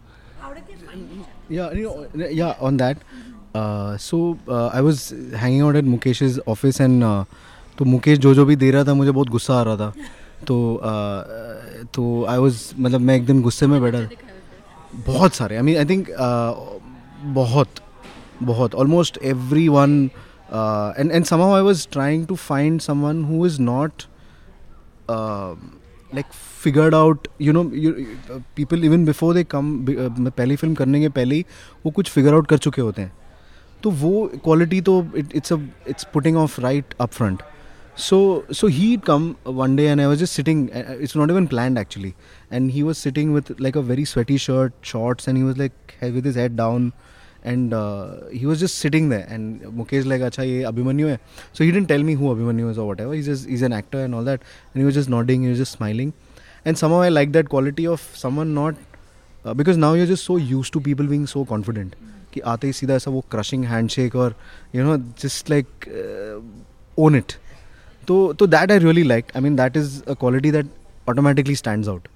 yeah, 1.49 1.71
you 1.71 1.83
know, 1.83 2.27
yeah. 2.29 2.55
On 2.61 2.77
that, 2.77 2.97
uh, 3.53 3.97
so 3.97 4.37
uh, 4.47 4.67
I 4.67 4.79
was 4.79 5.13
hanging 5.35 5.61
out 5.61 5.75
at 5.75 5.83
Mukesh's 5.83 6.39
office 6.45 6.79
and 6.79 7.03
uh, 7.03 7.25
तो 7.77 7.85
मुकेश 7.85 8.17
जो 8.19 8.33
जो 8.35 8.45
भी 8.45 8.55
दे 8.55 8.71
रहा 8.71 8.83
था 8.83 8.93
मुझे 8.93 9.11
बहुत 9.11 9.29
गुस्सा 9.29 9.53
आ 9.59 9.61
रहा 9.63 9.75
था 9.77 9.93
तो 10.47 10.55
uh, 10.83 11.85
तो 11.95 12.25
आई 12.29 12.37
वाज 12.37 12.73
मतलब 12.79 13.01
मैं 13.01 13.15
एक 13.15 13.25
दिन 13.25 13.41
गुस्से 13.41 13.67
में 13.67 13.81
बैठा 13.81 14.07
बहुत 15.05 15.33
सारे 15.33 15.55
आई 15.55 15.61
मीन 15.61 15.77
आई 15.77 15.85
थिंक 15.91 16.07
बहुत 17.37 17.79
बहुत 18.43 18.75
almost 18.75 19.19
everyone 19.67 19.95
and 20.53 21.12
and 21.12 21.25
somehow 21.25 21.53
I 21.55 21.62
was 21.62 21.88
trying 21.91 22.25
to 22.27 22.35
find 22.35 22.79
someone 22.81 23.23
who 23.23 23.45
is 23.45 23.62
not 23.62 24.03
like 26.15 26.33
figured 26.63 26.95
out 26.95 27.27
you 27.41 27.53
know 27.53 27.63
people 28.55 28.83
even 28.85 29.05
before 29.05 29.33
they 29.35 29.43
come 29.51 29.77
पहली 29.89 30.55
फ़िल्म 30.55 30.73
करने 30.75 31.01
के 31.01 31.09
पहले 31.19 31.35
ही 31.35 31.45
वो 31.85 31.91
कुछ 31.91 32.09
फिगर 32.12 32.33
आउट 32.33 32.47
कर 32.47 32.57
चुके 32.57 32.81
होते 32.81 33.01
हैं 33.01 33.12
तो 33.83 33.91
वो 33.99 34.29
क्वालिटी 34.43 34.81
तो 34.89 35.03
it's 35.17 35.53
a 35.53 35.57
it's 35.89 36.07
putting 36.13 36.38
off 36.38 36.59
right 36.62 36.93
up 37.01 37.09
front 37.09 37.43
so 37.95 38.17
so 38.49 38.67
he'd 38.67 39.01
come 39.05 39.23
one 39.62 39.75
day 39.75 39.88
and 39.93 40.01
i 40.01 40.07
was 40.07 40.19
just 40.19 40.33
sitting 40.33 40.59
uh, 40.71 40.95
it's 40.99 41.15
not 41.15 41.29
even 41.29 41.47
planned 41.53 41.77
actually 41.77 42.12
and 42.49 42.71
he 42.71 42.81
was 42.81 42.97
sitting 42.97 43.33
with 43.33 43.49
like 43.59 43.75
a 43.75 43.81
very 43.81 44.05
sweaty 44.05 44.38
shirt 44.38 44.73
shorts 44.81 45.27
and 45.27 45.38
he 45.38 45.43
was 45.43 45.57
like 45.57 45.95
with 46.01 46.23
his 46.23 46.35
head 46.35 46.55
down 46.55 46.93
and 47.44 47.74
uh, 47.74 48.28
he 48.32 48.46
was 48.46 48.60
just 48.60 48.78
sitting 48.78 49.08
there 49.10 49.26
and 49.28 49.62
mukesh 49.80 50.06
like 50.12 50.22
acha 50.28 50.46
ye 50.50 50.62
abhimanyu 50.70 51.10
hai 51.10 51.18
so 51.52 51.64
he 51.64 51.70
didn't 51.74 51.90
tell 51.94 52.06
me 52.10 52.14
who 52.20 52.30
abhimanyu 52.34 52.70
is 52.70 52.80
or 52.84 52.87
whatever 52.92 53.18
he's 53.18 53.28
just 53.32 53.50
he's 53.54 53.66
an 53.68 53.76
actor 53.80 54.00
and 54.04 54.18
all 54.20 54.30
that 54.30 54.48
and 54.72 54.80
he 54.82 54.87
was 54.90 54.98
just 55.00 55.12
nodding 55.16 55.44
he 55.48 55.52
was 55.54 55.62
just 55.64 55.78
smiling 55.80 56.14
and 56.64 56.82
somehow 56.82 57.02
i 57.08 57.12
like 57.18 57.37
that 57.37 57.52
quality 57.54 57.87
of 57.96 58.08
someone 58.24 58.54
not 58.62 58.82
uh, 59.44 59.54
because 59.62 59.82
now 59.87 59.92
you're 59.92 60.10
just 60.14 60.24
so 60.32 60.37
used 60.54 60.72
to 60.78 60.84
people 60.90 61.14
being 61.14 61.30
so 61.37 61.46
confident 61.54 62.02
कि 62.34 62.40
आते 62.50 62.66
ही 62.66 62.72
सीधा 62.72 62.94
ऐसा 62.94 63.10
वो 63.10 63.20
crushing 63.30 63.64
handshake 63.64 64.14
और 64.16 64.34
you 64.74 64.84
know 64.84 64.96
just 65.22 65.50
like 65.50 65.84
own 66.98 67.16
it 67.16 67.32
तो 68.08 68.16
तो 68.38 68.46
that 68.54 68.72
I 68.72 68.78
really 68.78 69.02
like 69.02 69.26
I 69.37 69.42
mean 69.42 69.56
that 69.56 69.76
is 69.76 70.02
a 70.02 70.14
quality 70.20 70.50
that 70.52 70.70
automatically 71.08 71.54
stands 71.56 71.88
out 71.88 72.08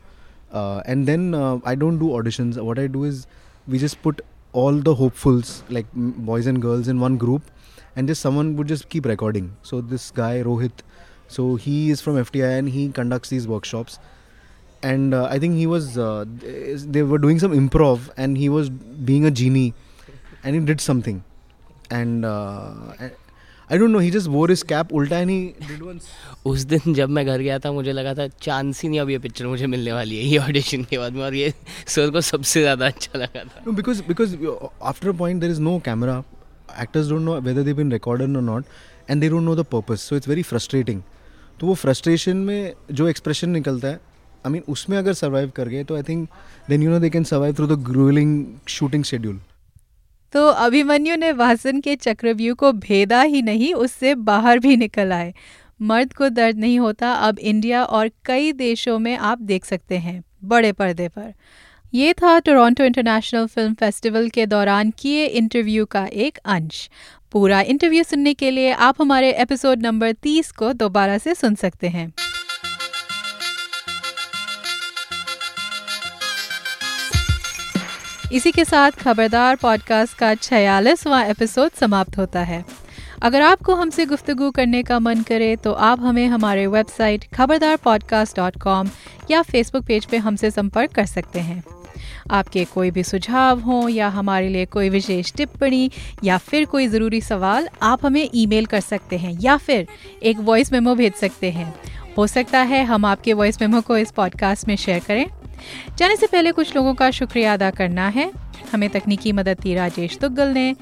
and 0.88 1.06
then 1.06 1.34
I 1.66 1.76
don't 1.76 2.00
do 2.00 2.10
auditions 2.14 2.58
what 2.58 2.78
I 2.78 2.88
do 2.96 3.06
is 3.06 3.24
we 3.68 3.78
just 3.78 3.98
put 4.04 4.22
all 4.53 4.73
the 4.73 4.95
hopefuls 4.95 5.63
like 5.69 5.85
boys 5.93 6.47
and 6.47 6.61
girls 6.61 6.87
in 6.87 6.99
one 6.99 7.17
group 7.17 7.51
and 7.95 8.07
just 8.07 8.21
someone 8.21 8.55
would 8.55 8.67
just 8.67 8.89
keep 8.89 9.05
recording. 9.05 9.55
So 9.63 9.81
this 9.81 10.11
guy 10.11 10.41
rohit 10.43 10.83
so 11.27 11.55
he 11.55 11.89
is 11.89 12.01
from 12.01 12.15
fti 12.23 12.43
and 12.57 12.69
he 12.69 12.89
conducts 12.89 13.29
these 13.29 13.47
workshops. 13.47 13.99
And 14.83 15.13
uh, 15.13 15.27
i 15.31 15.39
think 15.39 15.55
he 15.55 15.65
was 15.65 15.97
uh, 15.97 16.25
they 16.27 17.03
were 17.03 17.17
doing 17.17 17.39
some 17.39 17.53
improv 17.59 18.09
and 18.17 18.37
he 18.37 18.49
was 18.49 18.69
being 18.69 19.25
a 19.25 19.31
genie 19.31 19.73
and 20.43 20.55
he 20.55 20.61
did 20.61 20.81
something. 20.81 21.23
And 21.89 22.25
uh, 22.25 22.93
I 23.71 23.77
don't 23.77 23.89
know 23.89 23.99
he 23.99 24.09
just 24.11 24.27
wore 24.27 24.51
his 24.51 24.63
cap 24.65 24.93
उल्टा 24.93 25.17
and 25.17 25.29
he 25.29 25.99
उस 26.45 26.61
दिन 26.63 26.93
जब 26.93 27.09
मैं 27.09 27.25
घर 27.25 27.39
गया 27.39 27.59
था 27.59 27.71
मुझे 27.71 27.91
लगा 27.91 28.13
था 28.13 28.27
चांस 28.41 28.81
ही 28.81 28.89
नहीं 28.89 28.99
अब 28.99 29.09
ये 29.09 29.17
पिक्चर 29.19 29.47
मुझे 29.47 29.67
मिलने 29.67 29.93
वाली 29.93 30.17
है 30.17 30.23
ये 30.23 30.37
ऑडिशन 30.37 30.83
के 30.83 30.97
बाद 30.97 31.13
में 31.13 31.23
और 31.23 31.35
ये 31.35 31.53
सर 31.87 32.09
को 32.09 32.21
सबसे 32.21 32.61
ज़्यादा 32.61 32.87
अच्छा 32.87 33.19
लगा 33.19 33.43
था। 33.43 33.71
Because 33.71 34.01
because 34.07 34.35
after 34.83 35.09
a 35.09 35.11
point 35.17 35.41
there 35.41 35.51
is 35.51 35.61
no 35.61 35.77
camera 35.85 36.23
actors 36.81 37.09
don't 37.09 37.21
know 37.21 37.39
whether 37.41 37.63
they 37.63 37.73
been 37.73 37.91
recorded 37.91 38.35
और 38.35 38.41
not 38.41 38.65
and 39.09 39.21
they 39.21 39.29
don't 39.29 39.43
know 39.43 39.55
the 39.55 39.65
purpose 39.71 39.97
so 39.99 40.15
it's 40.15 40.27
very 40.27 40.43
frustrating 40.43 41.01
तो 41.59 41.67
वो 41.67 41.73
फ्रस्ट्रेशन 41.75 42.37
में 42.37 42.73
जो 42.91 43.07
एक्सप्रेशन 43.07 43.49
निकलता 43.49 43.87
है 43.87 43.99
आई 44.45 44.51
मीन 44.51 44.61
उसमें 44.69 44.97
अगर 44.97 45.13
survive 45.13 45.51
कर 45.55 45.67
गए 45.67 45.83
तो 45.83 45.95
I 45.95 46.03
think 46.03 46.29
then 46.69 46.83
you 46.83 46.89
know 46.91 46.99
they 46.99 47.09
can 47.09 47.23
survive 47.23 47.55
through 47.55 47.67
the 47.67 47.79
growling 47.83 48.45
shooting 48.67 49.03
schedule 49.03 49.39
तो 50.33 50.47
अभिमन्यु 50.47 51.15
ने 51.15 51.31
वासन 51.31 51.79
के 51.81 51.95
चक्रव्यूह 51.95 52.55
को 52.55 52.71
भेदा 52.71 53.21
ही 53.21 53.41
नहीं, 53.41 53.73
उससे 53.73 54.15
बाहर 54.15 54.59
भी 54.59 54.77
निकल 54.77 55.11
आए। 55.11 55.33
मर्द 55.81 56.13
को 56.13 56.29
दर्द 56.29 56.57
नहीं 56.57 56.79
होता, 56.79 57.13
अब 57.13 57.39
इंडिया 57.39 57.83
और 57.83 58.09
कई 58.25 58.51
देशों 58.51 58.99
में 58.99 59.17
आप 59.17 59.41
देख 59.41 59.65
सकते 59.65 59.97
हैं, 59.97 60.23
बड़े 60.43 60.71
पर्दे 60.71 61.07
पर। 61.07 61.33
ये 61.93 62.13
था 62.13 62.39
टोरंटो 62.39 62.83
इंटरनेशनल 62.83 63.47
फ़िल्म 63.47 63.73
फेस्टिवल 63.73 64.29
के 64.29 64.45
दौरान 64.45 64.91
किए 64.91 65.25
इंटरव्यू 65.25 65.85
का 65.85 66.05
एक 66.05 66.37
अंश। 66.37 66.89
पूरा 67.31 67.61
इंटरव्यू 67.61 68.03
सुनने 68.03 68.33
के 68.33 68.51
लिए 68.51 68.71
आप 68.71 68.95
हमारे 69.01 69.31
एपिसोड 69.31 69.81
नंबर 69.81 70.11
30 70.11 70.51
को 70.51 70.73
दोबारा 70.73 71.17
से 71.17 71.35
सुन 71.35 71.55
सकते 71.55 71.87
हैं। 71.87 72.13
इसी 78.33 78.51
के 78.51 78.63
साथ 78.65 78.91
खबरदार 78.91 79.55
पॉडकास्ट 79.55 80.17
का 80.17 80.33
छयालीसवां 80.35 81.25
एपिसोड 81.25 81.71
समाप्त 81.71 82.17
होता 82.17 82.39
है। 82.39 82.63
अगर 83.21 83.41
आपको 83.41 83.75
हमसे 83.75 84.05
गुफ्तगु 84.05 84.49
करने 84.51 84.81
का 84.83 84.97
मन 84.99 85.21
करे 85.21 85.55
तो 85.55 85.73
आप 85.73 85.99
हमें 85.99 86.25
हमारे 86.27 86.65
website 86.67 87.25
Khabardar 87.33 87.77
podcast 87.83 88.37
dot 88.37 88.59
com 88.61 88.89
या 89.31 89.41
फेसबुक 89.41 89.85
पेज 89.85 90.05
पे 90.05 90.17
हमसे 90.17 90.51
संपर्क 90.51 90.91
कर 90.91 91.05
सकते 91.05 91.39
हैं। 91.39 91.63
आपके 92.31 92.65
कोई 92.65 92.91
भी 92.91 93.03
सुझाव 93.03 93.59
हों 93.59 93.87
या 93.89 94.07
हमारे 94.09 94.49
लिए 94.49 94.65
कोई 94.65 94.89
विशेष 94.89 95.33
टिप्पणी 95.33 95.89
या 96.23 96.37
फिर 96.37 96.65
कोई 96.65 96.87
ज़रूरी 96.87 97.21
सवाल, 97.21 97.69
आप 97.81 98.05
हमें 98.05 98.29
ईमेल 98.35 98.65
कर 98.65 98.79
सकते 98.79 99.17
हैं 99.17 99.37
या 99.41 99.57
फिर 99.57 99.87
एक 100.23 100.39
वॉइस 100.39 100.73
मेमो 100.73 100.95
भेज 100.95 101.13
सकते 101.13 101.51
हैं। 101.51 101.73
हो 102.17 102.25
सकता 102.27 102.59
है 102.61 102.83
हम 102.85 103.05
आपके 103.05 103.33
वॉइस 103.33 103.61
मेमो 103.61 103.81
को 103.81 103.97
इस 103.97 104.11
पॉडकास्ट 104.11 104.67
में 104.67 104.75
शेयर 104.75 104.99
करें। 104.99 105.25
जाने 105.97 106.15
से 106.15 106.27
पहले 106.27 106.51
कुछ 106.51 106.75
लोगों 106.75 106.93
का 106.93 107.09
शुक्रिया 107.11 107.53
अदा 107.53 107.69
करना 107.71 108.07
है। 108.07 108.31
हमें 108.73 108.89
तकनीकी 108.89 109.31
मदद 109.31 109.59
दी 109.59 109.73
राजेश 109.75 110.17
तुग्गल 110.17 110.47
ने। 110.47 110.75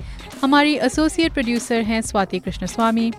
हमारी 0.44 0.76
एसोसिएट 0.78 1.34
प्रोड्यूसर 1.34 1.82
हैं 1.82 2.02
स्वाति 2.02 2.40
कृष्ण 2.40 2.66
स्वामी 2.66 3.12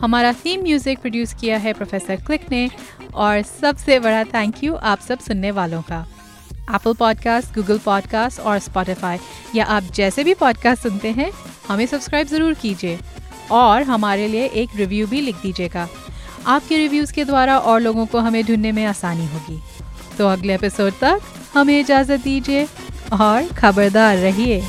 हमारा 0.00 0.32
थीम 0.32 0.62
म्यूज़िक 0.62 0.98
प्रोड्यूस 0.98 1.34
किया 1.34 1.58
है 1.58 1.72
प्रोफेसर 1.72 2.16
क्लिक 2.16 2.50
ने। 2.50 2.70
और 3.14 3.42
सबसे 3.42 3.98
बड़ा 4.00 4.24
थैंक 4.24 4.64
यू 4.64 4.74
आप 4.74 5.00
सब 5.00 5.18
सुनने 5.18 5.50
वालों 5.50 5.82
का। 5.82 6.04
एप्पल 6.74 6.94
पॉडकास्ट 6.94 7.54
गूगल 7.54 7.78
पॉडकास्ट 7.78 8.40
और 8.40 8.58
स्पॉटिफाई 8.58 9.18
या 9.54 9.64
आप 9.66 9.92
जैसे 9.94 10.24
भी 10.24 10.34
पॉडकास्ट 10.34 10.82
सुनते 10.82 11.10
हैं, 11.10 11.30
हमें 11.68 11.86
सब्सक्राइब 11.86 12.26
ज़रूर 12.26 12.54
कीजिए। 12.54 12.98
और 13.50 13.82
हमारे 13.82 14.28
लिए 14.28 14.46
एक 14.46 14.76
रिव्यू 14.76 15.06
भी 15.06 15.20
लिख 15.20 15.36
दीजिएगा। 15.36 15.88
आपके 16.46 16.76
रिव्यूज़ 16.76 17.12
के 17.12 17.24
द्वारा 17.24 17.58
और 17.58 17.80
लोगों 17.80 18.06
को 18.06 18.18
हमें 18.18 18.44
ढूँढने 18.46 18.72
में 18.72 18.84
आसानी 18.84 19.26
होगी। 19.26 19.60
तो 20.18 20.28
अगले 20.28 20.54
एपिसोड 20.54 20.92
तक 21.00 21.20
हमें 21.54 21.80
इजाज़त 21.80 22.20
दीजिए 22.20 22.64
और 23.12 23.48
खबरदार 23.48 24.16
रहिए। 24.16 24.62